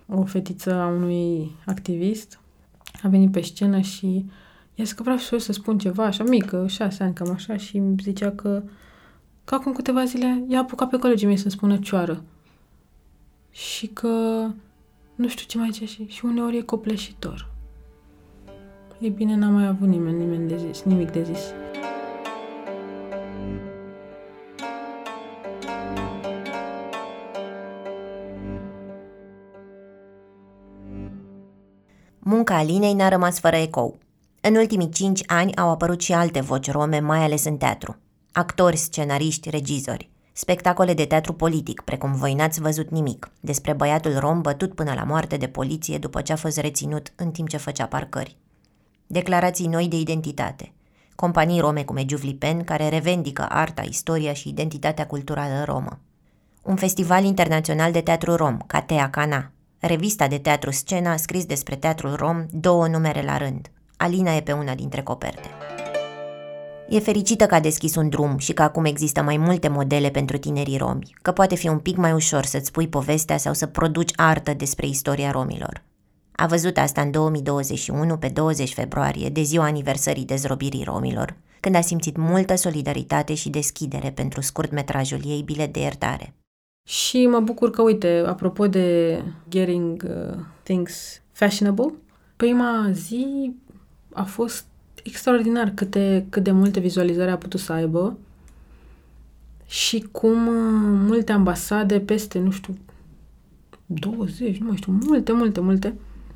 [0.09, 2.39] o fetiță a unui activist
[3.03, 4.25] a venit pe scenă și
[4.75, 7.57] i-a zis că vreau și eu să spun ceva, așa mică, șase ani, cam așa,
[7.57, 8.63] și îmi zicea că,
[9.43, 12.23] că acum câteva zile i-a apucat pe colegii mei să spună cioară.
[13.51, 14.09] Și că
[15.15, 17.49] nu știu ce mai zicea și, și uneori e copleșitor.
[18.99, 21.64] Ei bine, n-a mai avut nimeni, nimeni de zis, nimic de zis.
[32.27, 33.97] Munca Alinei n-a rămas fără ecou.
[34.41, 37.97] În ultimii cinci ani au apărut și alte voci rome, mai ales în teatru.
[38.31, 40.09] Actori, scenariști, regizori.
[40.33, 45.03] Spectacole de teatru politic, precum Voi n-ați văzut nimic, despre băiatul rom bătut până la
[45.03, 48.37] moarte de poliție după ce a fost reținut în timp ce făcea parcări.
[49.07, 50.73] Declarații noi de identitate.
[51.15, 51.97] Companii rome cum
[52.39, 55.99] Pen, care revendică arta, istoria și identitatea culturală romă.
[56.61, 61.75] Un festival internațional de teatru rom, Catea Cana, Revista de teatru Scena a scris despre
[61.75, 63.71] teatrul rom două numere la rând.
[63.97, 65.49] Alina e pe una dintre coperte.
[66.89, 70.37] E fericită că a deschis un drum și că acum există mai multe modele pentru
[70.37, 74.11] tinerii romi, că poate fi un pic mai ușor să-ți pui povestea sau să produci
[74.15, 75.83] artă despre istoria romilor.
[76.31, 81.81] A văzut asta în 2021, pe 20 februarie, de ziua aniversării dezrobirii romilor, când a
[81.81, 86.33] simțit multă solidaritate și deschidere pentru scurtmetrajul ei Bilet de iertare.
[86.87, 91.93] Și mă bucur că, uite, apropo de getting uh, things fashionable,
[92.35, 93.51] prima zi
[94.13, 94.65] a fost
[95.03, 98.17] extraordinar câte, cât de multe vizualizări a putut să aibă
[99.67, 102.77] și cum uh, multe ambasade, peste, nu știu,
[103.85, 105.93] 20, nu mai știu, multe, multe, multe,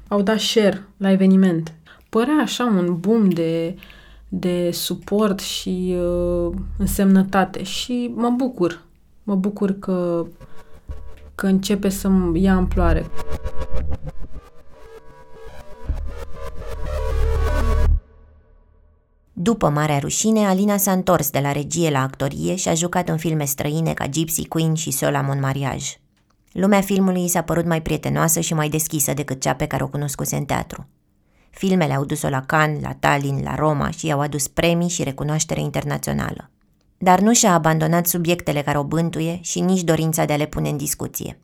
[0.07, 1.73] au dat share la eveniment.
[2.09, 3.75] Părea așa un boom de,
[4.29, 8.88] de suport și uh, însemnătate și mă bucur
[9.30, 10.26] Mă bucur că,
[11.36, 13.06] că începe să ia amploare.
[19.34, 23.18] După Marea Rușine, Alina s-a întors de la regie la actorie și a jucat în
[23.18, 25.88] filme străine ca Gypsy Queen și Sola Mon Mariage.
[26.52, 29.88] Lumea filmului i s-a părut mai prietenoasă și mai deschisă decât cea pe care o
[29.88, 30.88] cunoscuse în teatru.
[31.50, 35.62] Filmele au dus-o la Cannes, la Tallinn, la Roma și i-au adus premii și recunoaștere
[35.62, 36.50] internațională
[37.01, 40.69] dar nu și-a abandonat subiectele care o bântuie și nici dorința de a le pune
[40.69, 41.39] în discuție.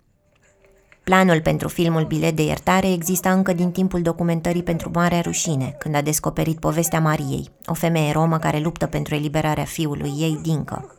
[1.03, 5.95] Planul pentru filmul Bilet de iertare exista încă din timpul documentării pentru Marea Rușine, când
[5.95, 10.95] a descoperit povestea Mariei, o femeie romă care luptă pentru eliberarea fiului ei, Dincă.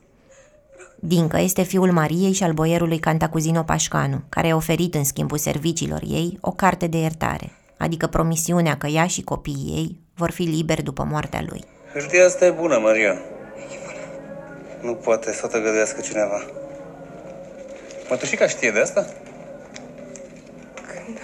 [1.01, 6.03] Dincă este fiul Mariei și al boierului Cantacuzino Pașcanu, care a oferit în schimbul serviciilor
[6.09, 10.83] ei o carte de iertare, adică promisiunea că ea și copiii ei vor fi liberi
[10.83, 11.65] după moartea lui.
[11.93, 13.15] Hârtia asta e bună, Maria.
[14.81, 16.45] Nu poate să o tăgăduiască cineva.
[18.11, 19.07] Mătușica știe de asta?
[20.75, 21.19] Când,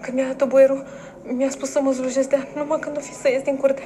[0.00, 0.86] când mi-a dat-o boierul,
[1.22, 3.82] mi-a spus să mă slujesc de numai când o fi să ies din curte.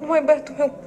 [0.00, 0.78] Numai băiatul meu,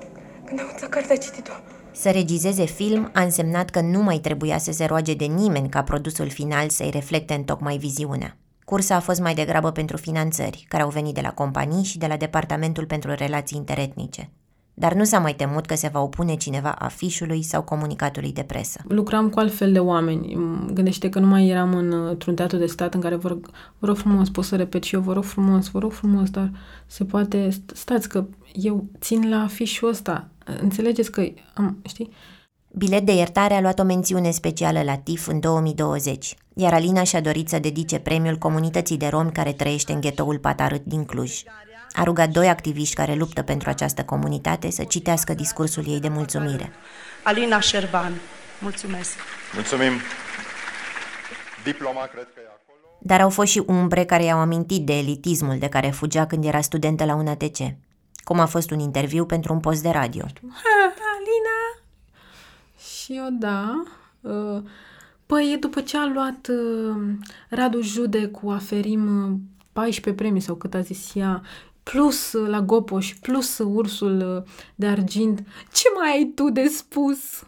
[0.45, 1.51] când a înțeles cartea, a citit-o.
[1.91, 5.83] Să regizeze film a însemnat că nu mai trebuia să se roage de nimeni ca
[5.83, 8.37] produsul final să-i reflecte în tocmai viziunea.
[8.65, 12.07] Cursa a fost mai degrabă pentru finanțări, care au venit de la companii și de
[12.07, 14.29] la Departamentul pentru Relații Interetnice
[14.73, 18.79] dar nu s-a mai temut că se va opune cineva afișului sau comunicatului de presă.
[18.87, 20.37] Lucram cu altfel de oameni.
[20.73, 23.87] Gândește că nu mai eram în, într-un teatru de stat în care vă rog, vă
[23.87, 26.51] rog frumos, pot să repet și eu, vă rog frumos, vă rog frumos, dar
[26.85, 30.29] se poate, stați că eu țin la afișul ăsta.
[30.61, 32.11] Înțelegeți că am, știi?
[32.73, 37.21] Bilet de iertare a luat o mențiune specială la TIF în 2020, iar Alina și-a
[37.21, 41.43] dorit să dedice premiul comunității de romi care trăiește în ghetoul Patarât din Cluj.
[41.93, 46.71] A rugat doi activiști care luptă pentru această comunitate să citească discursul ei de mulțumire.
[47.23, 48.13] Alina Șerban,
[48.61, 49.11] mulțumesc.
[49.53, 49.91] Mulțumim.
[51.63, 52.97] Diploma, cred că e acolo.
[52.99, 56.61] Dar au fost și umbre care i-au amintit de elitismul de care fugea când era
[56.61, 57.57] studentă la UNATC.
[58.23, 60.23] cum a fost un interviu pentru un post de radio.
[60.23, 61.81] Ha, Alina!
[63.03, 63.83] Și eu, da.
[64.21, 64.63] Uh,
[65.31, 67.01] Păi, după ce a luat uh,
[67.49, 69.37] Radu Jude cu Aferim uh,
[69.73, 71.41] 14 premii sau cât a zis ea,
[71.91, 76.67] plus uh, la Gopoș, plus uh, ursul uh, de argint, ce mai ai tu de
[76.67, 77.43] spus?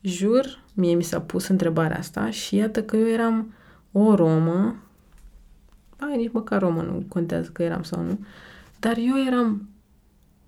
[0.00, 3.54] Jur, mie mi s-a pus întrebarea asta și iată că eu eram
[3.92, 4.76] o romă,
[5.96, 8.18] ai nici măcar romă, nu contează că eram sau nu,
[8.78, 9.68] dar eu eram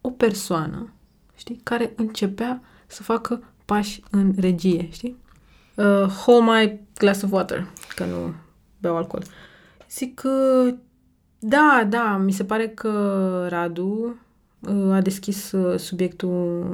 [0.01, 0.92] o persoană,
[1.37, 5.16] știi, care începea să facă pași în regie, știi?
[5.75, 8.35] Uh, hold my glass of water, că nu
[8.79, 9.23] beau alcool.
[9.90, 10.64] Zic că,
[11.46, 14.16] da, da, mi se pare că Radu
[14.61, 16.66] uh, a deschis uh, subiectul,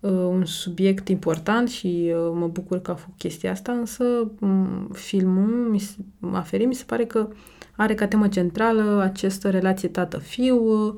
[0.00, 4.04] uh, un subiect important și uh, mă bucur că a făcut chestia asta, însă
[4.40, 5.96] um, filmul, mi se,
[6.32, 7.28] Aferi, mi se pare că
[7.76, 10.94] are ca temă centrală această relație tată-fiu uh,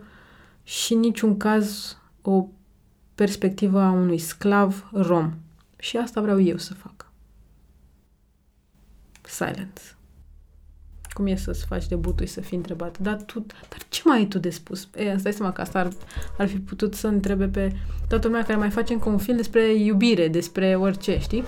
[0.62, 2.46] și în niciun caz o
[3.14, 5.32] perspectivă a unui sclav rom.
[5.78, 7.12] Și asta vreau eu să fac.
[9.22, 9.99] Silence.
[11.20, 12.98] Cum e să-ți faci debutul și să fii întrebat?
[12.98, 14.88] Dar tu, dar ce mai ai tu de spus?
[14.96, 15.88] E, îți dai seama că asta ar,
[16.38, 17.72] ar fi putut să întrebe pe
[18.09, 21.44] toată lumea care mai face încă un film despre iubire, despre orice, știi?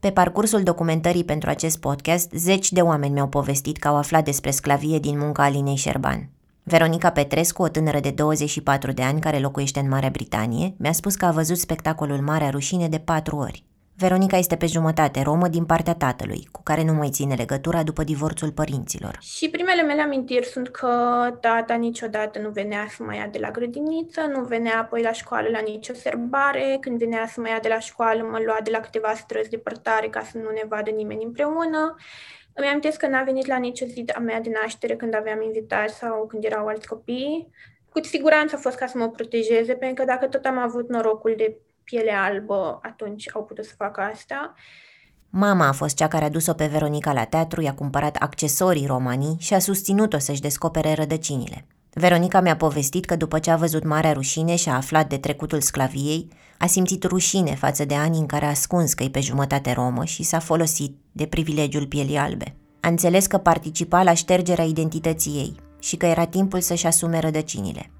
[0.00, 4.50] Pe parcursul documentării pentru acest podcast, zeci de oameni mi-au povestit că au aflat despre
[4.50, 6.28] sclavie din munca Alinei Șerban.
[6.62, 11.14] Veronica Petrescu, o tânără de 24 de ani care locuiește în Marea Britanie, mi-a spus
[11.14, 13.64] că a văzut spectacolul Marea Rușine de patru ori.
[14.00, 18.04] Veronica este pe jumătate romă din partea tatălui, cu care nu mai ține legătura după
[18.04, 19.18] divorțul părinților.
[19.20, 20.92] Și primele mele amintiri sunt că
[21.40, 25.48] tata niciodată nu venea să mă ia de la grădiniță, nu venea apoi la școală
[25.48, 28.80] la nicio serbare, când venea să mă ia de la școală mă lua de la
[28.80, 31.94] câteva străzi depărtare ca să nu ne vadă nimeni împreună.
[32.52, 35.94] Îmi amintesc că n-a venit la nicio zi a mea de naștere când aveam invitați
[35.94, 37.48] sau când erau alți copii.
[37.92, 41.34] Cu siguranță a fost ca să mă protejeze, pentru că dacă tot am avut norocul
[41.36, 41.56] de
[41.90, 44.54] piele albă, atunci au putut să facă asta.
[45.30, 49.36] Mama a fost cea care a dus-o pe Veronica la teatru, i-a cumpărat accesorii romanii
[49.38, 51.66] și a susținut-o să-și descopere rădăcinile.
[51.92, 55.60] Veronica mi-a povestit că după ce a văzut Marea Rușine și a aflat de trecutul
[55.60, 59.72] sclaviei, a simțit rușine față de ani în care a ascuns că e pe jumătate
[59.72, 62.54] romă și s-a folosit de privilegiul pielii albe.
[62.80, 67.90] A înțeles că participa la ștergerea identității ei și că era timpul să-și asume rădăcinile.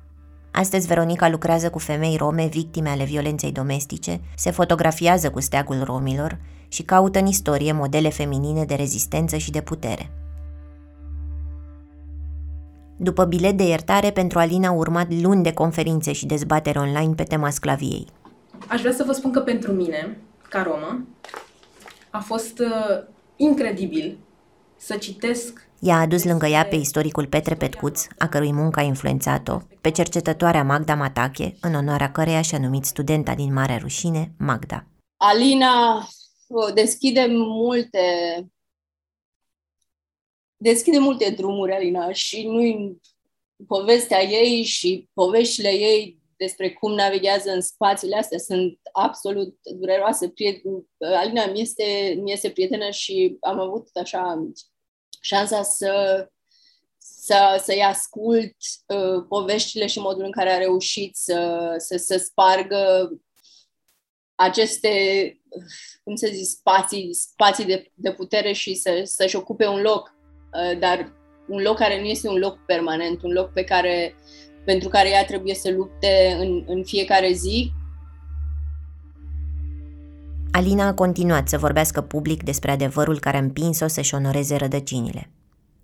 [0.53, 6.39] Astăzi Veronica lucrează cu femei rome victime ale violenței domestice, se fotografiază cu steagul romilor
[6.69, 10.11] și caută în istorie modele feminine de rezistență și de putere.
[12.97, 17.23] După bilet de iertare, pentru Alina au urmat luni de conferințe și dezbatere online pe
[17.23, 18.07] tema sclaviei.
[18.69, 21.07] Aș vrea să vă spun că pentru mine, ca romă,
[22.11, 23.03] a fost uh,
[23.37, 24.19] incredibil
[24.77, 28.83] să citesc Ea a adus lângă ea pe istoricul Petre Petcuț, a cărui muncă a
[28.83, 34.87] influențat-o, pe cercetătoarea Magda Matache, în onoarea căreia și-a numit studenta din Marea Rușine, Magda.
[35.17, 35.97] Alina
[36.47, 38.01] uh, deschide multe
[40.57, 42.99] deschide multe drumuri, Alina, și nu
[43.67, 50.33] povestea ei și poveștile ei despre cum navighează în spațiile astea sunt absolut dureroase.
[50.99, 54.53] Alina mi este, mi este prietenă și am avut așa
[55.21, 56.27] șansa să,
[56.99, 58.57] să, să-i ascult
[58.87, 63.11] uh, poveștile și modul în care a reușit să, să, să spargă
[64.35, 64.91] aceste,
[66.05, 70.15] cum să zic, spații, spații de, de putere și să, să-și ocupe un loc,
[70.53, 71.13] uh, dar
[71.49, 74.15] un loc care nu este un loc permanent, un loc pe care,
[74.65, 77.73] pentru care ea trebuie să lupte în, în fiecare zi
[80.53, 85.31] Alina a continuat să vorbească public despre adevărul care a împins-o să-și onoreze rădăcinile.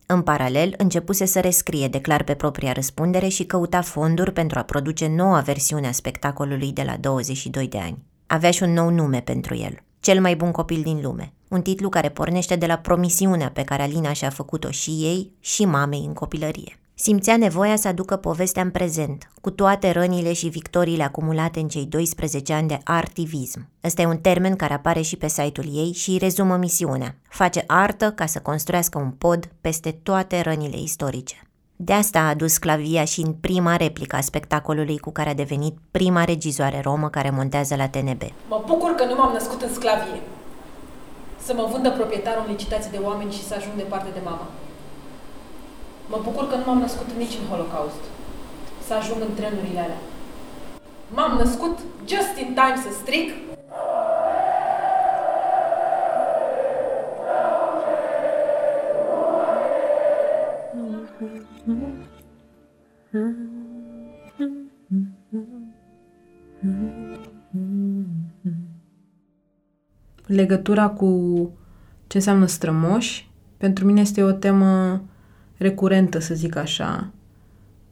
[0.07, 5.07] În paralel, începuse să rescrie declar pe propria răspundere și căuta fonduri pentru a produce
[5.07, 8.05] noua versiune a spectacolului de la 22 de ani.
[8.26, 11.88] Avea și un nou nume pentru el, Cel mai bun copil din lume, un titlu
[11.88, 16.12] care pornește de la promisiunea pe care Alina și-a făcut-o și ei și mamei în
[16.12, 16.79] copilărie.
[16.99, 21.85] Simțea nevoia să aducă povestea în prezent, cu toate rănile și victoriile acumulate în cei
[21.85, 23.69] 12 ani de artivism.
[23.85, 27.15] Ăsta e un termen care apare și pe site-ul ei și îi rezumă misiunea.
[27.29, 31.49] Face artă ca să construiască un pod peste toate rănile istorice.
[31.77, 35.77] De asta a adus sclavia și în prima replică a spectacolului cu care a devenit
[35.90, 38.23] prima regizoare romă care montează la TNB.
[38.49, 40.21] Mă bucur că nu m-am născut în sclavie.
[41.44, 44.47] Să mă vândă proprietarul în licitații de oameni și să ajung departe de mama.
[46.09, 48.02] Mă bucur că nu m-am născut nici în Holocaust.
[48.87, 50.00] Să ajung în trenurile alea.
[51.15, 53.31] M-am născut just in time să stric
[70.27, 71.50] Legătura cu
[72.07, 75.02] ce înseamnă strămoși, pentru mine este o temă
[75.57, 77.11] recurentă, să zic așa,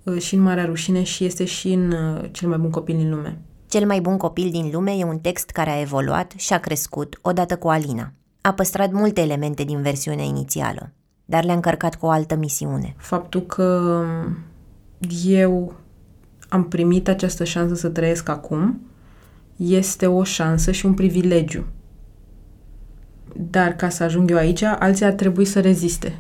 [0.03, 3.11] uh, și în Marea Rușine și este și în uh, Cel mai bun copil din
[3.11, 3.39] lume.
[3.69, 7.19] Cel mai bun copil din lume e un text care a evoluat și a crescut
[7.23, 8.13] odată cu Alina.
[8.41, 10.93] A păstrat multe elemente din versiunea inițială,
[11.25, 12.95] dar le-a încărcat cu o altă misiune.
[12.97, 14.01] Faptul că
[15.25, 15.75] eu
[16.49, 18.81] am primit această șansă să trăiesc acum
[19.57, 21.65] este o șansă și un privilegiu.
[23.51, 26.19] Dar ca să ajung eu aici, alții ar trebui să reziste.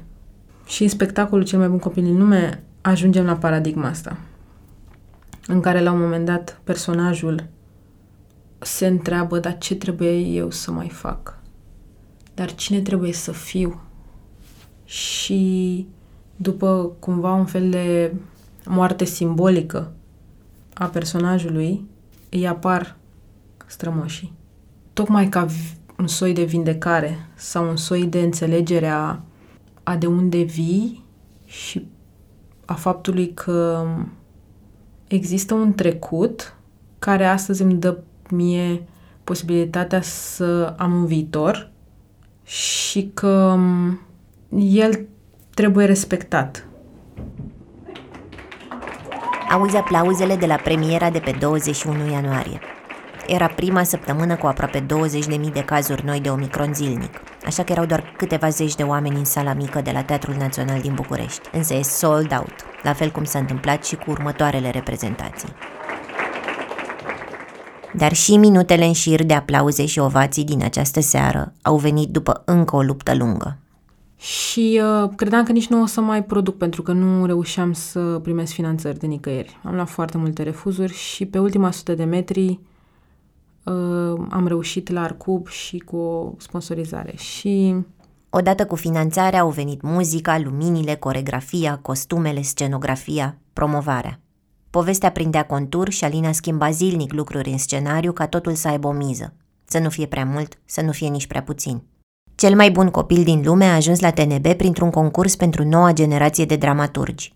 [0.66, 4.16] Și în spectacolul Cel mai bun copil din lume ajungem la paradigma asta,
[5.46, 7.46] în care la un moment dat personajul
[8.58, 11.38] se întreabă, dar ce trebuie eu să mai fac?
[12.34, 13.80] Dar cine trebuie să fiu?
[14.84, 15.86] Și
[16.36, 18.14] după cumva un fel de
[18.64, 19.92] moarte simbolică
[20.74, 21.84] a personajului,
[22.30, 22.96] îi apar
[23.66, 24.32] strămoșii.
[24.92, 25.46] Tocmai ca
[25.98, 29.20] un soi de vindecare sau un soi de înțelegere a,
[29.84, 31.04] a de unde vii
[31.44, 31.86] și
[32.64, 33.86] a faptului că
[35.08, 36.56] există un trecut
[36.98, 37.98] care astăzi îmi dă
[38.30, 38.82] mie
[39.24, 41.70] posibilitatea să am un viitor
[42.44, 43.58] și că
[44.58, 45.06] el
[45.54, 46.66] trebuie respectat.
[49.50, 52.60] Auzi aplauzele de la premiera de pe 21 ianuarie.
[53.26, 57.10] Era prima săptămână cu aproape 20.000 de cazuri noi de Omicron zilnic,
[57.46, 60.80] așa că erau doar câteva zeci de oameni în sala mică de la Teatrul Național
[60.80, 65.48] din București, însă e sold out, la fel cum s-a întâmplat și cu următoarele reprezentații.
[67.96, 72.42] Dar și minutele în șir de aplauze și ovații din această seară au venit după
[72.44, 73.56] încă o luptă lungă.
[74.16, 78.00] Și uh, credeam că nici nu o să mai produc pentru că nu reușeam să
[78.00, 79.58] primesc finanțări de nicăieri.
[79.62, 82.58] Am luat foarte multe refuzuri și pe ultima sută de metri uh,
[84.28, 87.16] am reușit la Arcub și cu o sponsorizare.
[87.16, 87.74] Și
[88.36, 94.20] Odată cu finanțarea au venit muzica, luminile, coregrafia, costumele, scenografia, promovarea.
[94.70, 98.92] Povestea prindea contur și Alina schimba zilnic lucruri în scenariu ca totul să aibă o
[98.92, 99.34] miză.
[99.64, 101.82] Să nu fie prea mult, să nu fie nici prea puțin.
[102.34, 106.44] Cel mai bun copil din lume a ajuns la TNB printr-un concurs pentru noua generație
[106.44, 107.32] de dramaturgi.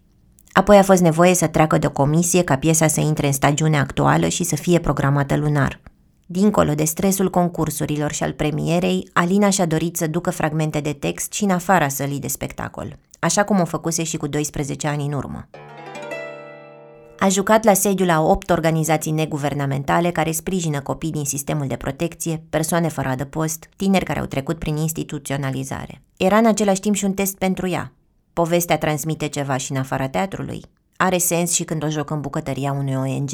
[0.52, 3.80] Apoi a fost nevoie să treacă de o comisie ca piesa să intre în stagiunea
[3.80, 5.80] actuală și să fie programată lunar.
[6.30, 11.32] Dincolo de stresul concursurilor și al premierei, Alina și-a dorit să ducă fragmente de text
[11.32, 15.12] și în afara sălii de spectacol, așa cum o făcuse și cu 12 ani în
[15.12, 15.48] urmă.
[17.18, 22.42] A jucat la sediu la opt organizații neguvernamentale care sprijină copii din sistemul de protecție,
[22.50, 26.02] persoane fără adăpost, tineri care au trecut prin instituționalizare.
[26.16, 27.92] Era în același timp și un test pentru ea.
[28.32, 30.62] Povestea transmite ceva și în afara teatrului.
[30.96, 33.30] Are sens și când o joc în bucătăria unui ONG?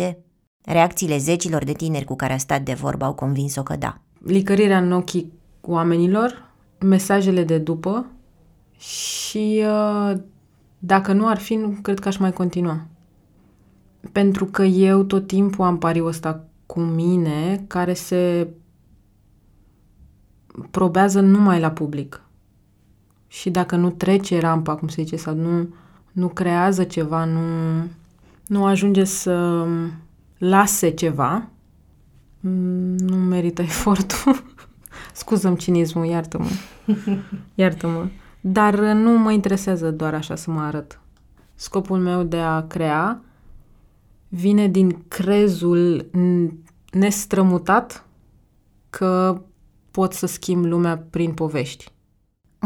[0.65, 3.99] Reacțiile zecilor de tineri cu care a stat de vorbă au convins-o că da.
[4.19, 6.51] Licărirea în ochii oamenilor,
[6.81, 8.07] mesajele de după
[8.79, 10.17] și uh,
[10.79, 12.87] dacă nu ar fi, nu cred că aș mai continua.
[14.12, 18.49] Pentru că eu tot timpul am pariul ăsta cu mine care se
[20.71, 22.23] probează numai la public.
[23.27, 25.75] Și dacă nu trece rampa, cum se zice, sau nu,
[26.12, 27.41] nu creează ceva, nu,
[28.47, 29.67] nu ajunge să
[30.49, 31.49] lase ceva,
[32.97, 34.45] nu merită efortul.
[35.12, 36.49] Scuză-mi cinismul, iartă-mă.
[37.55, 38.09] Iartă-mă.
[38.40, 41.01] Dar nu mă interesează doar așa să mă arăt.
[41.55, 43.22] Scopul meu de a crea
[44.28, 46.11] vine din crezul
[46.90, 48.07] nestrămutat
[48.90, 49.42] că
[49.90, 51.92] pot să schimb lumea prin povești.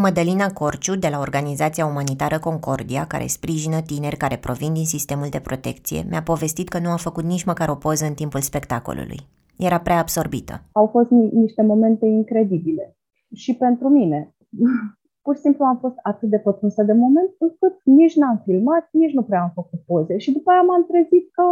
[0.04, 5.40] Mădălina Corciu, de la organizația umanitară Concordia, care sprijină tineri care provin din sistemul de
[5.40, 9.20] protecție, mi-a povestit că nu a făcut nici măcar o poză în timpul spectacolului.
[9.56, 10.54] Era prea absorbită.
[10.72, 12.96] Au fost ni- niște momente incredibile.
[13.34, 14.34] Și pentru mine.
[15.24, 19.12] Pur și simplu am fost atât de pătrunsă de moment încât nici n-am filmat, nici
[19.12, 20.18] nu prea am făcut poze.
[20.18, 21.42] Și după aia m-am trezit că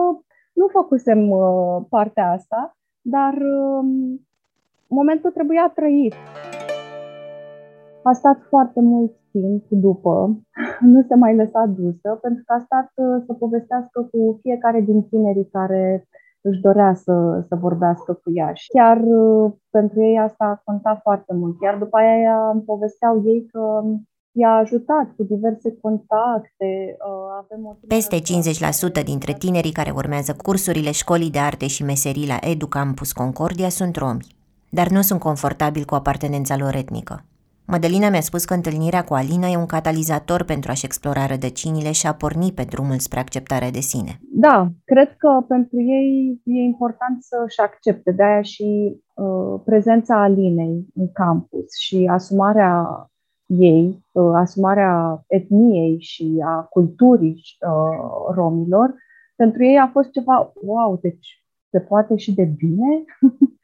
[0.53, 3.85] nu făcusem uh, partea asta, dar uh,
[4.89, 6.15] momentul trebuia trăit.
[8.11, 10.13] A stat foarte mult timp după,
[10.95, 15.03] nu se mai lăsa dusă, pentru că a stat uh, să povestească cu fiecare din
[15.03, 16.09] tinerii care
[16.41, 18.53] își dorea să, să vorbească cu ea.
[18.53, 21.57] Și chiar uh, pentru ei asta a contat foarte mult.
[21.63, 23.83] Iar după aia îmi povesteau ei că
[24.33, 26.71] i-a ajutat cu diverse contacte.
[27.07, 28.17] Uh, avem o Peste
[29.01, 33.69] 50% dintre tinerii care urmează cursurile școlii de arte și meserii la Edu Campus Concordia
[33.69, 34.27] sunt romi,
[34.71, 37.25] dar nu sunt confortabili cu apartenența lor etnică.
[37.67, 42.07] Mădălina mi-a spus că întâlnirea cu Alina e un catalizator pentru a-și explora rădăcinile și
[42.07, 44.21] a porni pe drumul spre acceptarea de sine.
[44.21, 48.11] Da, cred că pentru ei e important să-și accepte.
[48.13, 52.87] De aia și uh, prezența Alinei în campus și asumarea
[53.47, 58.95] ei, uh, asumarea etniei și a culturii uh, romilor,
[59.37, 63.05] pentru ei a fost ceva, wow, deci se poate și de bine?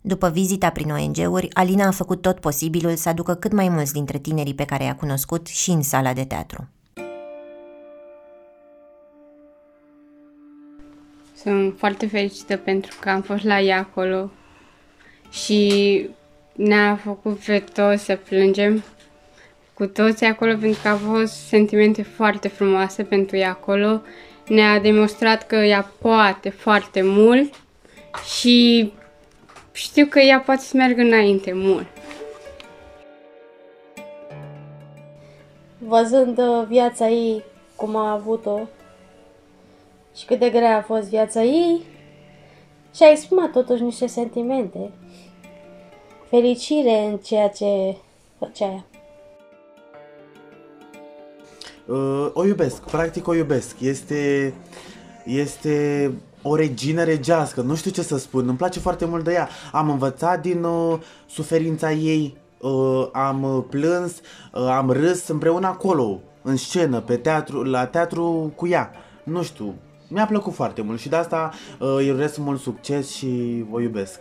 [0.00, 4.18] După vizita prin ONG-uri, Alina a făcut tot posibilul să aducă cât mai mulți dintre
[4.18, 6.68] tinerii pe care i-a cunoscut și în sala de teatru.
[11.34, 14.30] Sunt foarte fericită pentru că am fost la ea acolo
[15.30, 16.08] și
[16.52, 18.84] ne-a făcut pe toți să plângem
[19.74, 24.02] cu toți acolo pentru că au fost sentimente foarte frumoase pentru ea acolo.
[24.48, 27.54] Ne-a demonstrat că ea poate foarte mult
[28.38, 28.92] și
[29.80, 31.86] știu că ea poate să meargă înainte mult.
[35.78, 37.42] Văzând uh, viața ei,
[37.76, 38.58] cum a avut-o
[40.16, 41.80] și cât de grea a fost viața ei,
[42.94, 44.90] și-a exprimat totuși niște sentimente.
[46.28, 47.96] Fericire în ceea ce
[48.38, 48.84] făcea ea.
[51.86, 53.80] Uh, o iubesc, practic o iubesc.
[53.80, 54.54] Este,
[55.24, 56.12] este
[56.42, 59.48] o regină regească, nu știu ce să spun, îmi place foarte mult de ea.
[59.72, 64.12] Am învățat din uh, suferința ei, uh, am uh, plâns,
[64.52, 68.90] uh, am râs împreună acolo, în scenă, pe teatru, la teatru cu ea.
[69.24, 69.74] Nu știu,
[70.08, 74.18] mi-a plăcut foarte mult și de asta uh, îi urez mult succes și o iubesc.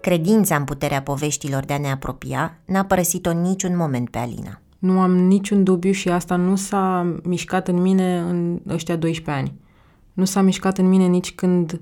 [0.00, 4.60] Credința în puterea poveștilor de a ne apropia n-a părăsit-o niciun moment pe Alina.
[4.84, 9.58] Nu am niciun dubiu și asta nu s-a mișcat în mine în ăștia 12 ani.
[10.12, 11.80] Nu s-a mișcat în mine nici când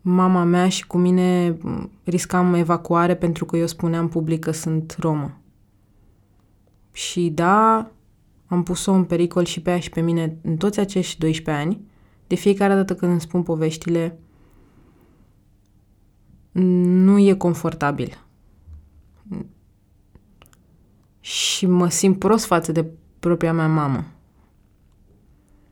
[0.00, 1.56] mama mea și cu mine
[2.04, 5.40] riscam evacuare pentru că eu spuneam public că sunt romă.
[6.92, 7.90] Și da,
[8.46, 11.80] am pus-o în pericol și pe ea și pe mine în toți acești 12 ani.
[12.26, 14.18] De fiecare dată când îmi spun poveștile,
[16.52, 18.24] nu e confortabil.
[21.26, 22.86] Și mă simt prost față de
[23.18, 24.04] propria mea mamă.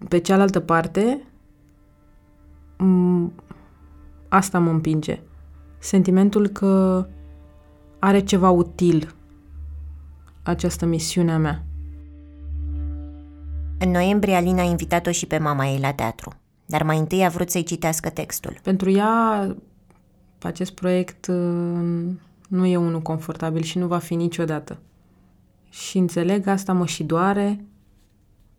[0.08, 1.22] Pe cealaltă parte,
[4.28, 5.20] asta mă împinge.
[5.78, 7.06] Sentimentul că
[7.98, 9.14] are ceva util
[10.42, 11.64] această misiune a mea.
[13.78, 16.32] În noiembrie, Alina a invitat-o și pe mama ei la teatru,
[16.66, 18.56] dar mai întâi a vrut să-i citească textul.
[18.62, 19.56] Pentru ea,
[20.42, 22.06] acest proiect uh,
[22.48, 24.78] nu e unul confortabil și nu va fi niciodată.
[25.74, 27.64] Și înțeleg, asta mă și doare.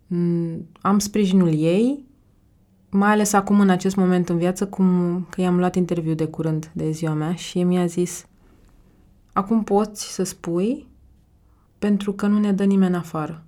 [0.07, 2.05] Mm, am sprijinul ei,
[2.89, 6.71] mai ales acum în acest moment în viață, cum că i-am luat interviu de curând
[6.73, 8.25] de ziua mea și mi-a zis
[9.33, 10.87] acum poți să spui
[11.79, 13.43] pentru că nu ne dă nimeni afară.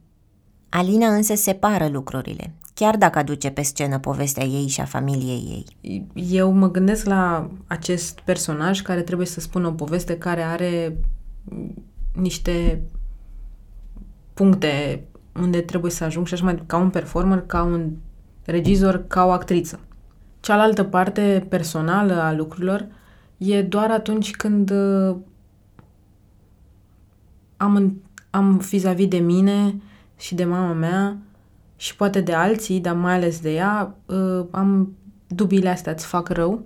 [0.69, 6.07] Alina însă separă lucrurile, chiar dacă aduce pe scenă povestea ei și a familiei ei.
[6.13, 10.97] Eu mă gândesc la acest personaj care trebuie să spună o poveste care are
[12.13, 12.81] niște
[14.37, 15.03] puncte
[15.39, 17.91] unde trebuie să ajung și așa mai ca un performer, ca un
[18.45, 19.79] regizor, ca o actriță.
[20.39, 22.87] Cealaltă parte personală a lucrurilor
[23.37, 25.15] e doar atunci când uh,
[27.57, 29.81] am, am vis-a-vis de mine
[30.17, 31.17] și de mama mea
[31.75, 34.95] și poate de alții, dar mai ales de ea, uh, am
[35.27, 36.65] dubiile astea, îți fac rău,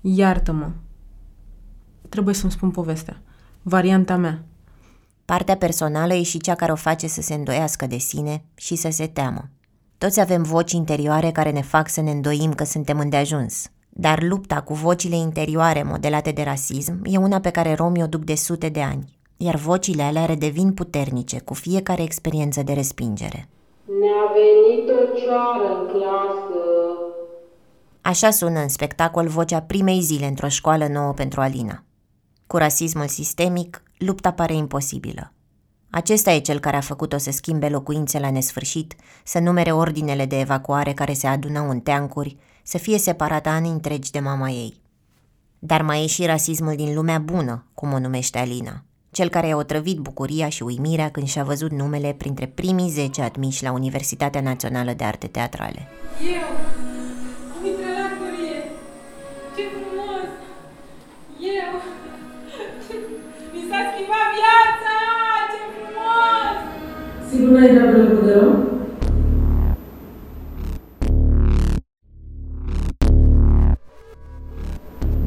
[0.00, 0.70] iartă-mă.
[2.08, 3.20] Trebuie să-mi spun povestea.
[3.62, 4.42] Varianta mea.
[5.24, 8.88] Partea personală e și cea care o face să se îndoiască de sine și să
[8.90, 9.48] se teamă.
[9.98, 13.66] Toți avem voci interioare care ne fac să ne îndoim că suntem îndeajuns.
[13.88, 18.24] Dar lupta cu vocile interioare modelate de rasism e una pe care romii o duc
[18.24, 23.48] de sute de ani, iar vocile alea redevin puternice cu fiecare experiență de respingere.
[24.00, 26.64] Ne-a venit o cioară în clasă.
[28.00, 31.84] Așa sună în spectacol vocea primei zile într-o școală nouă pentru Alina.
[32.46, 35.32] Cu rasismul sistemic, lupta pare imposibilă.
[35.90, 38.94] Acesta e cel care a făcut-o să schimbe locuințe la nesfârșit,
[39.24, 44.10] să numere ordinele de evacuare care se adunau în teancuri, să fie separată ani întregi
[44.10, 44.80] de mama ei.
[45.58, 49.56] Dar mai e și rasismul din lumea bună, cum o numește Alina, cel care i-a
[49.56, 54.92] otrăvit bucuria și uimirea când și-a văzut numele printre primii 10 admiși la Universitatea Națională
[54.92, 55.88] de Arte Teatrale.
[56.20, 57.01] Eu,
[64.36, 64.96] viața!
[65.52, 66.56] Ce frumos!
[67.28, 68.52] Sigur n-ai dat plăcut de rău?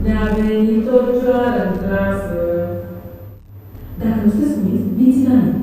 [0.04, 2.40] Ne-a A venit o cioară în clasă.
[4.00, 5.60] Dacă nu sunteți convins, vinți la mine.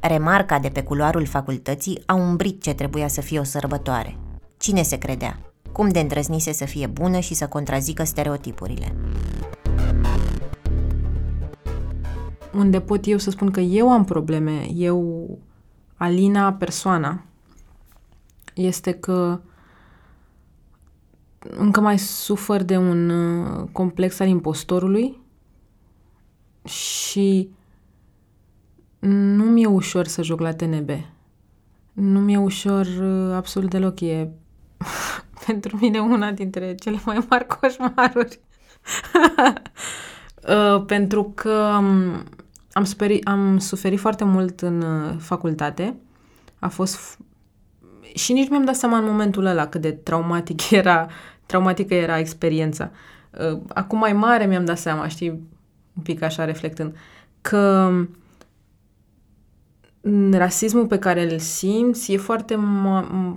[0.00, 4.16] Remarca de pe culoarul facultății a umbrit ce trebuia să fie o sărbătoare.
[4.56, 5.38] Cine se credea?
[5.76, 8.94] Cum de îndrăznise să fie bună și să contrazică stereotipurile?
[12.52, 15.28] Unde pot eu să spun că eu am probleme, eu,
[15.96, 17.24] Alina, persoana,
[18.54, 19.40] este că
[21.38, 25.20] încă mai sufăr de un uh, complex al impostorului
[26.64, 27.50] și
[28.98, 30.90] nu mi-e ușor să joc la TNB.
[31.92, 34.00] Nu mi-e ușor uh, absolut deloc.
[34.00, 34.30] E
[35.46, 38.40] pentru mine una dintre cele mai mari coșmaruri.
[40.48, 42.24] uh, pentru că um,
[42.72, 45.96] am, superi, am suferit foarte mult în uh, facultate.
[46.58, 46.98] A fost...
[46.98, 47.18] F-
[48.14, 51.06] și nici mi-am dat seama în momentul ăla cât de traumatic era,
[51.46, 52.90] traumatică era experiența.
[53.52, 55.28] Uh, acum mai mare mi-am dat seama, știi,
[55.96, 56.96] un pic așa reflectând,
[57.40, 57.90] că
[60.30, 63.36] rasismul pe care îl simți e foarte ma-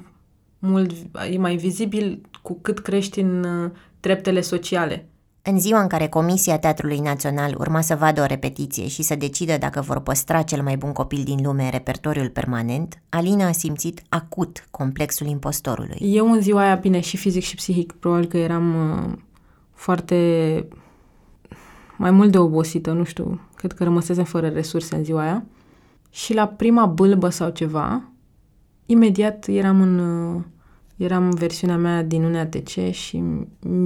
[0.60, 0.92] mult,
[1.32, 5.08] e mai vizibil cu cât crești în uh, treptele sociale.
[5.42, 9.58] În ziua în care Comisia Teatrului Național urma să vadă o repetiție și să decidă
[9.58, 14.02] dacă vor păstra cel mai bun copil din lume în repertoriul permanent, Alina a simțit
[14.10, 15.98] acut complexul impostorului.
[16.02, 19.18] Eu în ziua aia, bine, și fizic și psihic, probabil că eram uh,
[19.74, 20.68] foarte
[21.98, 25.44] mai mult de obosită, nu știu, cred că rămăsesem fără resurse în ziua aia.
[26.10, 28.09] Și la prima bâlbă sau ceva,
[28.92, 30.44] imediat eram în, uh,
[30.96, 33.24] eram în versiunea mea din UNATC și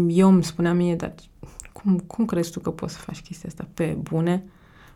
[0.07, 1.13] eu îmi spuneam mie, dar
[1.71, 4.43] cum, cum crezi tu că poți să faci chestia asta pe bune?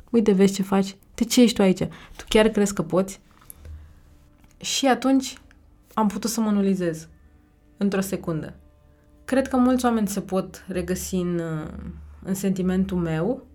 [0.09, 0.95] Uite, vezi ce faci?
[1.15, 1.79] De ce ești tu aici?
[2.15, 3.19] Tu chiar crezi că poți?
[4.57, 5.37] Și atunci
[5.93, 7.07] am putut să mă anulizez
[7.77, 8.53] într-o secundă.
[9.25, 11.41] Cred că mulți oameni se pot regăsi în,
[12.23, 13.45] în sentimentul meu.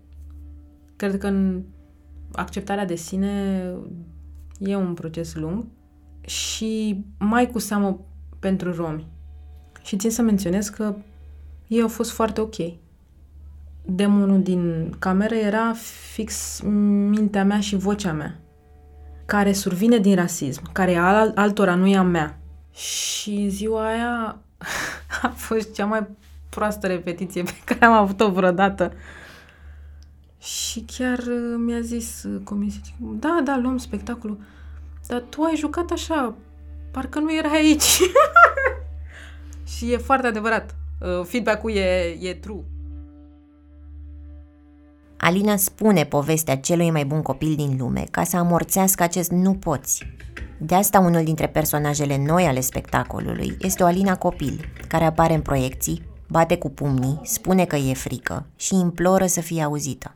[0.95, 1.63] Cred că în
[2.31, 3.65] acceptarea de sine
[4.59, 5.65] e un proces lung
[6.25, 7.99] și mai cu seamă
[8.39, 9.07] pentru romi.
[9.83, 10.95] Și țin să menționez că
[11.67, 12.55] ei au fost foarte ok.
[13.85, 15.73] Demonul din cameră era
[16.13, 16.61] fix
[17.09, 18.39] mintea mea și vocea mea,
[19.25, 22.39] care survine din rasism, care al altora nu e a mea.
[22.73, 24.37] Și ziua aia
[25.21, 26.07] a fost cea mai
[26.49, 28.93] proastă repetiție pe care am avut-o vreodată.
[30.39, 34.37] Și chiar uh, mi-a zis uh, comisia, da, da, luăm spectacolul,
[35.07, 36.35] dar tu ai jucat așa,
[36.91, 37.99] parcă nu era aici.
[39.77, 40.75] și e foarte adevărat.
[41.01, 42.63] Uh, feedback-ul e, e true.
[45.17, 50.05] Alina spune povestea celui mai bun copil din lume ca să amorțească acest nu poți.
[50.57, 55.41] De asta unul dintre personajele noi ale spectacolului este o Alina copil, care apare în
[55.41, 60.15] proiecții, bate cu pumnii, spune că e frică și imploră să fie auzită.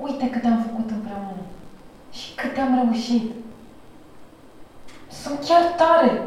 [0.00, 1.36] Uite cât am făcut împreună
[2.12, 3.22] și cât am reușit.
[5.22, 6.22] Sunt chiar tare.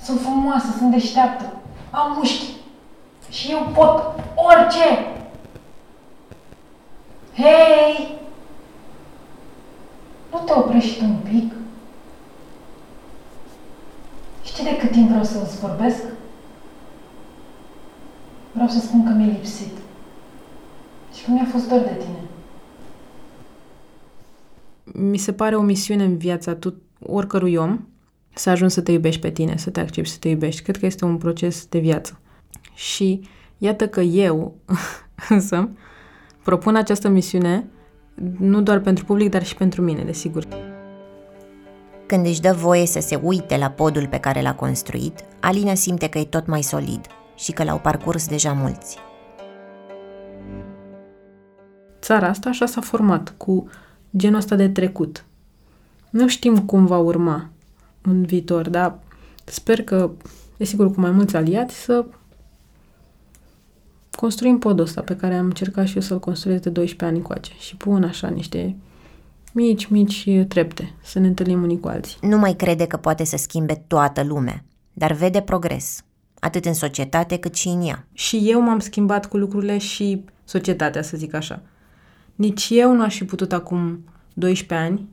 [0.00, 1.52] Sunt frumoasă, sunt deșteaptă.
[1.90, 2.56] Am mușchi.
[3.30, 5.06] Și eu pot orice.
[7.34, 8.18] Hei!
[10.30, 11.52] Nu te oprești un pic?
[14.42, 16.02] Știi de cât timp vreau să-ți vorbesc?
[18.52, 19.76] Vreau să spun că mi-ai lipsit.
[21.14, 22.20] Și că mi-a fost dor de tine.
[25.08, 26.74] Mi se pare o misiune în viața tu,
[27.06, 27.80] oricărui om
[28.34, 30.62] să ajungi să te iubești pe tine, să te accepti să te iubești.
[30.62, 32.20] Cred că este un proces de viață.
[32.74, 33.20] Și
[33.58, 34.54] iată că eu,
[35.28, 35.68] însă,
[36.42, 37.64] propun această misiune
[38.38, 40.46] nu doar pentru public, dar și pentru mine, desigur.
[42.06, 46.08] Când își dă voie să se uite la podul pe care l-a construit, Alina simte
[46.08, 47.06] că e tot mai solid
[47.36, 48.98] și că l-au parcurs deja mulți.
[52.00, 53.68] Țara asta așa s-a format, cu
[54.16, 55.24] genul ăsta de trecut.
[56.10, 57.50] Nu știm cum va urma
[58.02, 58.98] în viitor, dar
[59.44, 60.10] sper că,
[60.56, 62.04] desigur, cu mai mulți aliați, să
[64.16, 67.52] construim podul ăsta pe care am încercat și eu să-l construiesc de 12 ani încoace
[67.58, 68.76] și pun așa niște
[69.52, 72.18] mici, mici trepte, să ne întâlnim unii cu alții.
[72.20, 76.04] Nu mai crede că poate să schimbe toată lumea, dar vede progres,
[76.38, 78.06] atât în societate cât și în ea.
[78.12, 81.62] Și eu m-am schimbat cu lucrurile și societatea, să zic așa.
[82.34, 85.08] Nici eu nu aș fi putut acum 12 ani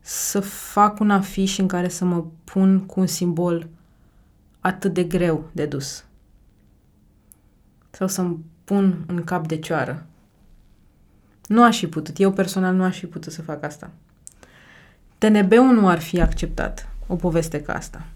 [0.00, 3.68] să fac un afiș în care să mă pun cu un simbol
[4.60, 6.04] atât de greu de dus.
[7.90, 10.06] Sau să-mi pun în cap de cioară.
[11.46, 12.18] Nu aș fi putut.
[12.18, 13.90] Eu personal nu aș fi putut să fac asta.
[15.18, 18.06] TNB-ul nu ar fi acceptat o poveste ca asta.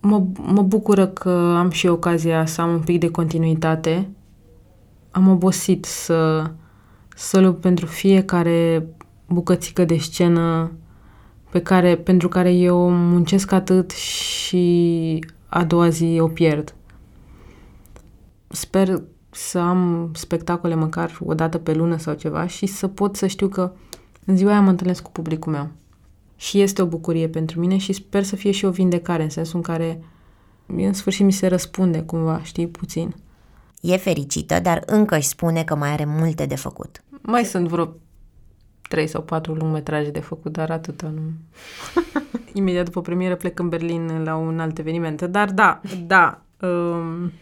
[0.00, 4.08] Mă, mă bucură că am și ocazia să am un pic de continuitate.
[5.10, 6.50] Am obosit să,
[7.16, 8.86] să lupt pentru fiecare
[9.30, 10.72] bucățică de scenă
[11.50, 16.74] pe care, pentru care eu muncesc atât și a doua zi o pierd.
[18.48, 23.26] Sper să am spectacole măcar o dată pe lună sau ceva și să pot să
[23.26, 23.72] știu că
[24.24, 25.68] în ziua aia mă întâlnesc cu publicul meu.
[26.36, 29.56] Și este o bucurie pentru mine și sper să fie și o vindecare, în sensul
[29.56, 30.04] în care
[30.66, 33.14] în sfârșit mi se răspunde cumva, știi, puțin.
[33.80, 37.02] E fericită, dar încă își spune că mai are multe de făcut.
[37.22, 37.94] Mai sunt vreo
[38.90, 41.32] trei sau patru lungmetraje de făcut, dar atâta nu.
[42.60, 45.22] Imediat după premieră plec în Berlin la un alt eveniment.
[45.22, 46.42] Dar da, da.
[46.60, 47.32] Um,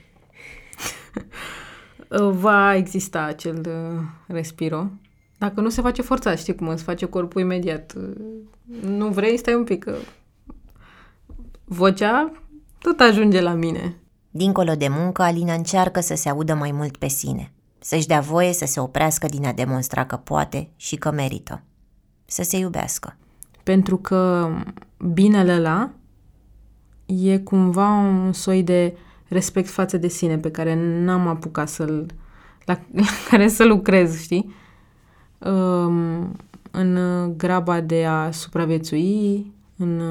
[2.40, 4.90] va exista acel uh, respiro.
[5.38, 7.94] Dacă nu se face forțat, știi cum se face corpul imediat.
[8.80, 9.86] Nu vrei, stai un pic.
[11.64, 12.32] Vocea
[12.78, 13.96] tot ajunge la mine.
[14.30, 18.52] Dincolo de muncă, Alina încearcă să se audă mai mult pe sine să-și dea voie
[18.52, 21.62] să se oprească din a demonstra că poate și că merită.
[22.24, 23.16] Să se iubească.
[23.62, 24.50] Pentru că
[25.12, 25.90] binele ăla
[27.06, 28.96] e cumva un soi de
[29.28, 30.74] respect față de sine pe care
[31.04, 32.06] n-am apucat să-l
[32.64, 34.54] la, la care să lucrez, știi?
[35.38, 36.36] Um,
[36.70, 36.98] în
[37.36, 40.02] graba de a supraviețui, în,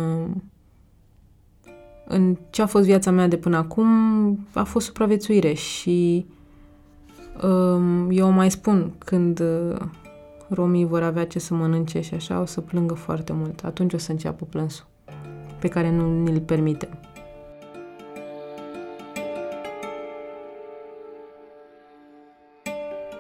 [2.08, 3.88] în ce a fost viața mea de până acum,
[4.54, 6.26] a fost supraviețuire și
[8.10, 9.78] eu mai spun, când uh,
[10.50, 13.64] romii vor avea ce să mănânce și așa, o să plângă foarte mult.
[13.64, 14.86] Atunci o să înceapă plânsul,
[15.60, 16.90] pe care nu ni-l permitem.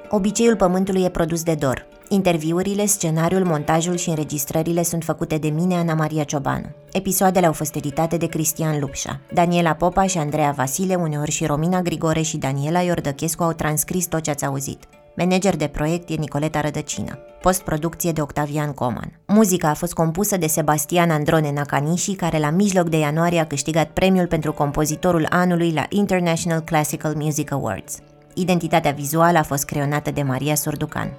[0.10, 1.86] Obiceiul Pământului e produs de Dor.
[2.10, 6.66] Interviurile, scenariul, montajul și înregistrările sunt făcute de mine, Ana Maria Ciobanu.
[6.91, 9.20] Episoadele au fost editate de Cristian Lupșa.
[9.34, 14.22] Daniela Popa și Andreea Vasile, uneori și Romina Grigore și Daniela Iordăchescu au transcris tot
[14.22, 14.84] ce ați auzit.
[15.16, 17.20] Manager de proiect e Nicoleta Rădăcină.
[17.41, 19.20] Postproducție de Octavian Coman.
[19.26, 23.89] Muzica a fost compusă de Sebastian Androne Nakanishi, care la mijloc de ianuarie a câștigat
[23.89, 27.97] premiul pentru compozitorul anului la International Classical Music Awards.
[28.39, 31.13] Identitatea vizuală a fost creionată de Maria Surducan.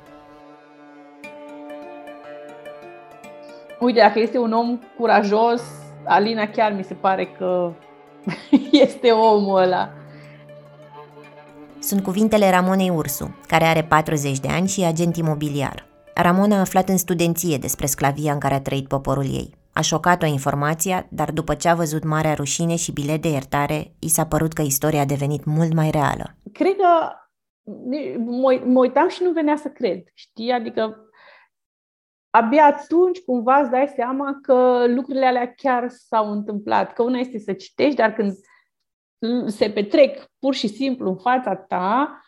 [3.81, 5.63] Uite, dacă este un om curajos,
[6.05, 7.73] Alina chiar mi se pare că
[8.87, 9.91] este omul ăla.
[11.79, 15.87] Sunt cuvintele Ramonei Ursu, care are 40 de ani și e agent imobiliar.
[16.15, 19.57] Ramona a aflat în studenție despre sclavia în care a trăit poporul ei.
[19.73, 24.09] A șocat-o informația, dar după ce a văzut Marea Rușine și bilet de iertare, i
[24.09, 26.35] s-a părut că istoria a devenit mult mai reală.
[26.53, 27.13] Cred că
[28.65, 30.53] mă uitam și nu venea să cred, știi?
[30.53, 31.11] Adică
[32.31, 36.93] abia atunci cumva îți dai seama că lucrurile alea chiar s-au întâmplat.
[36.93, 38.33] Că una este să citești, dar când
[39.47, 42.21] se petrec pur și simplu în fața ta,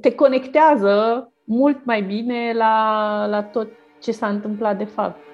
[0.00, 3.68] te conectează mult mai bine la, la tot
[4.00, 5.29] ce s-a întâmplat de fapt.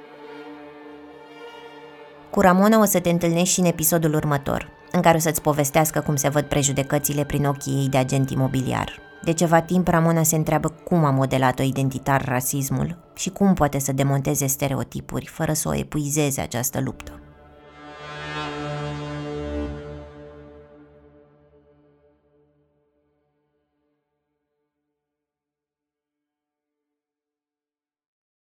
[2.37, 6.01] Cu Ramona o să te întâlnești și în episodul următor, în care o să-ți povestească
[6.01, 9.01] cum se văd prejudecățile prin ochii ei de agent imobiliar.
[9.25, 13.93] De ceva timp, Ramona se întreabă cum a modelat-o identitar rasismul și cum poate să
[13.93, 17.21] demonteze stereotipuri fără să o epuizeze această luptă.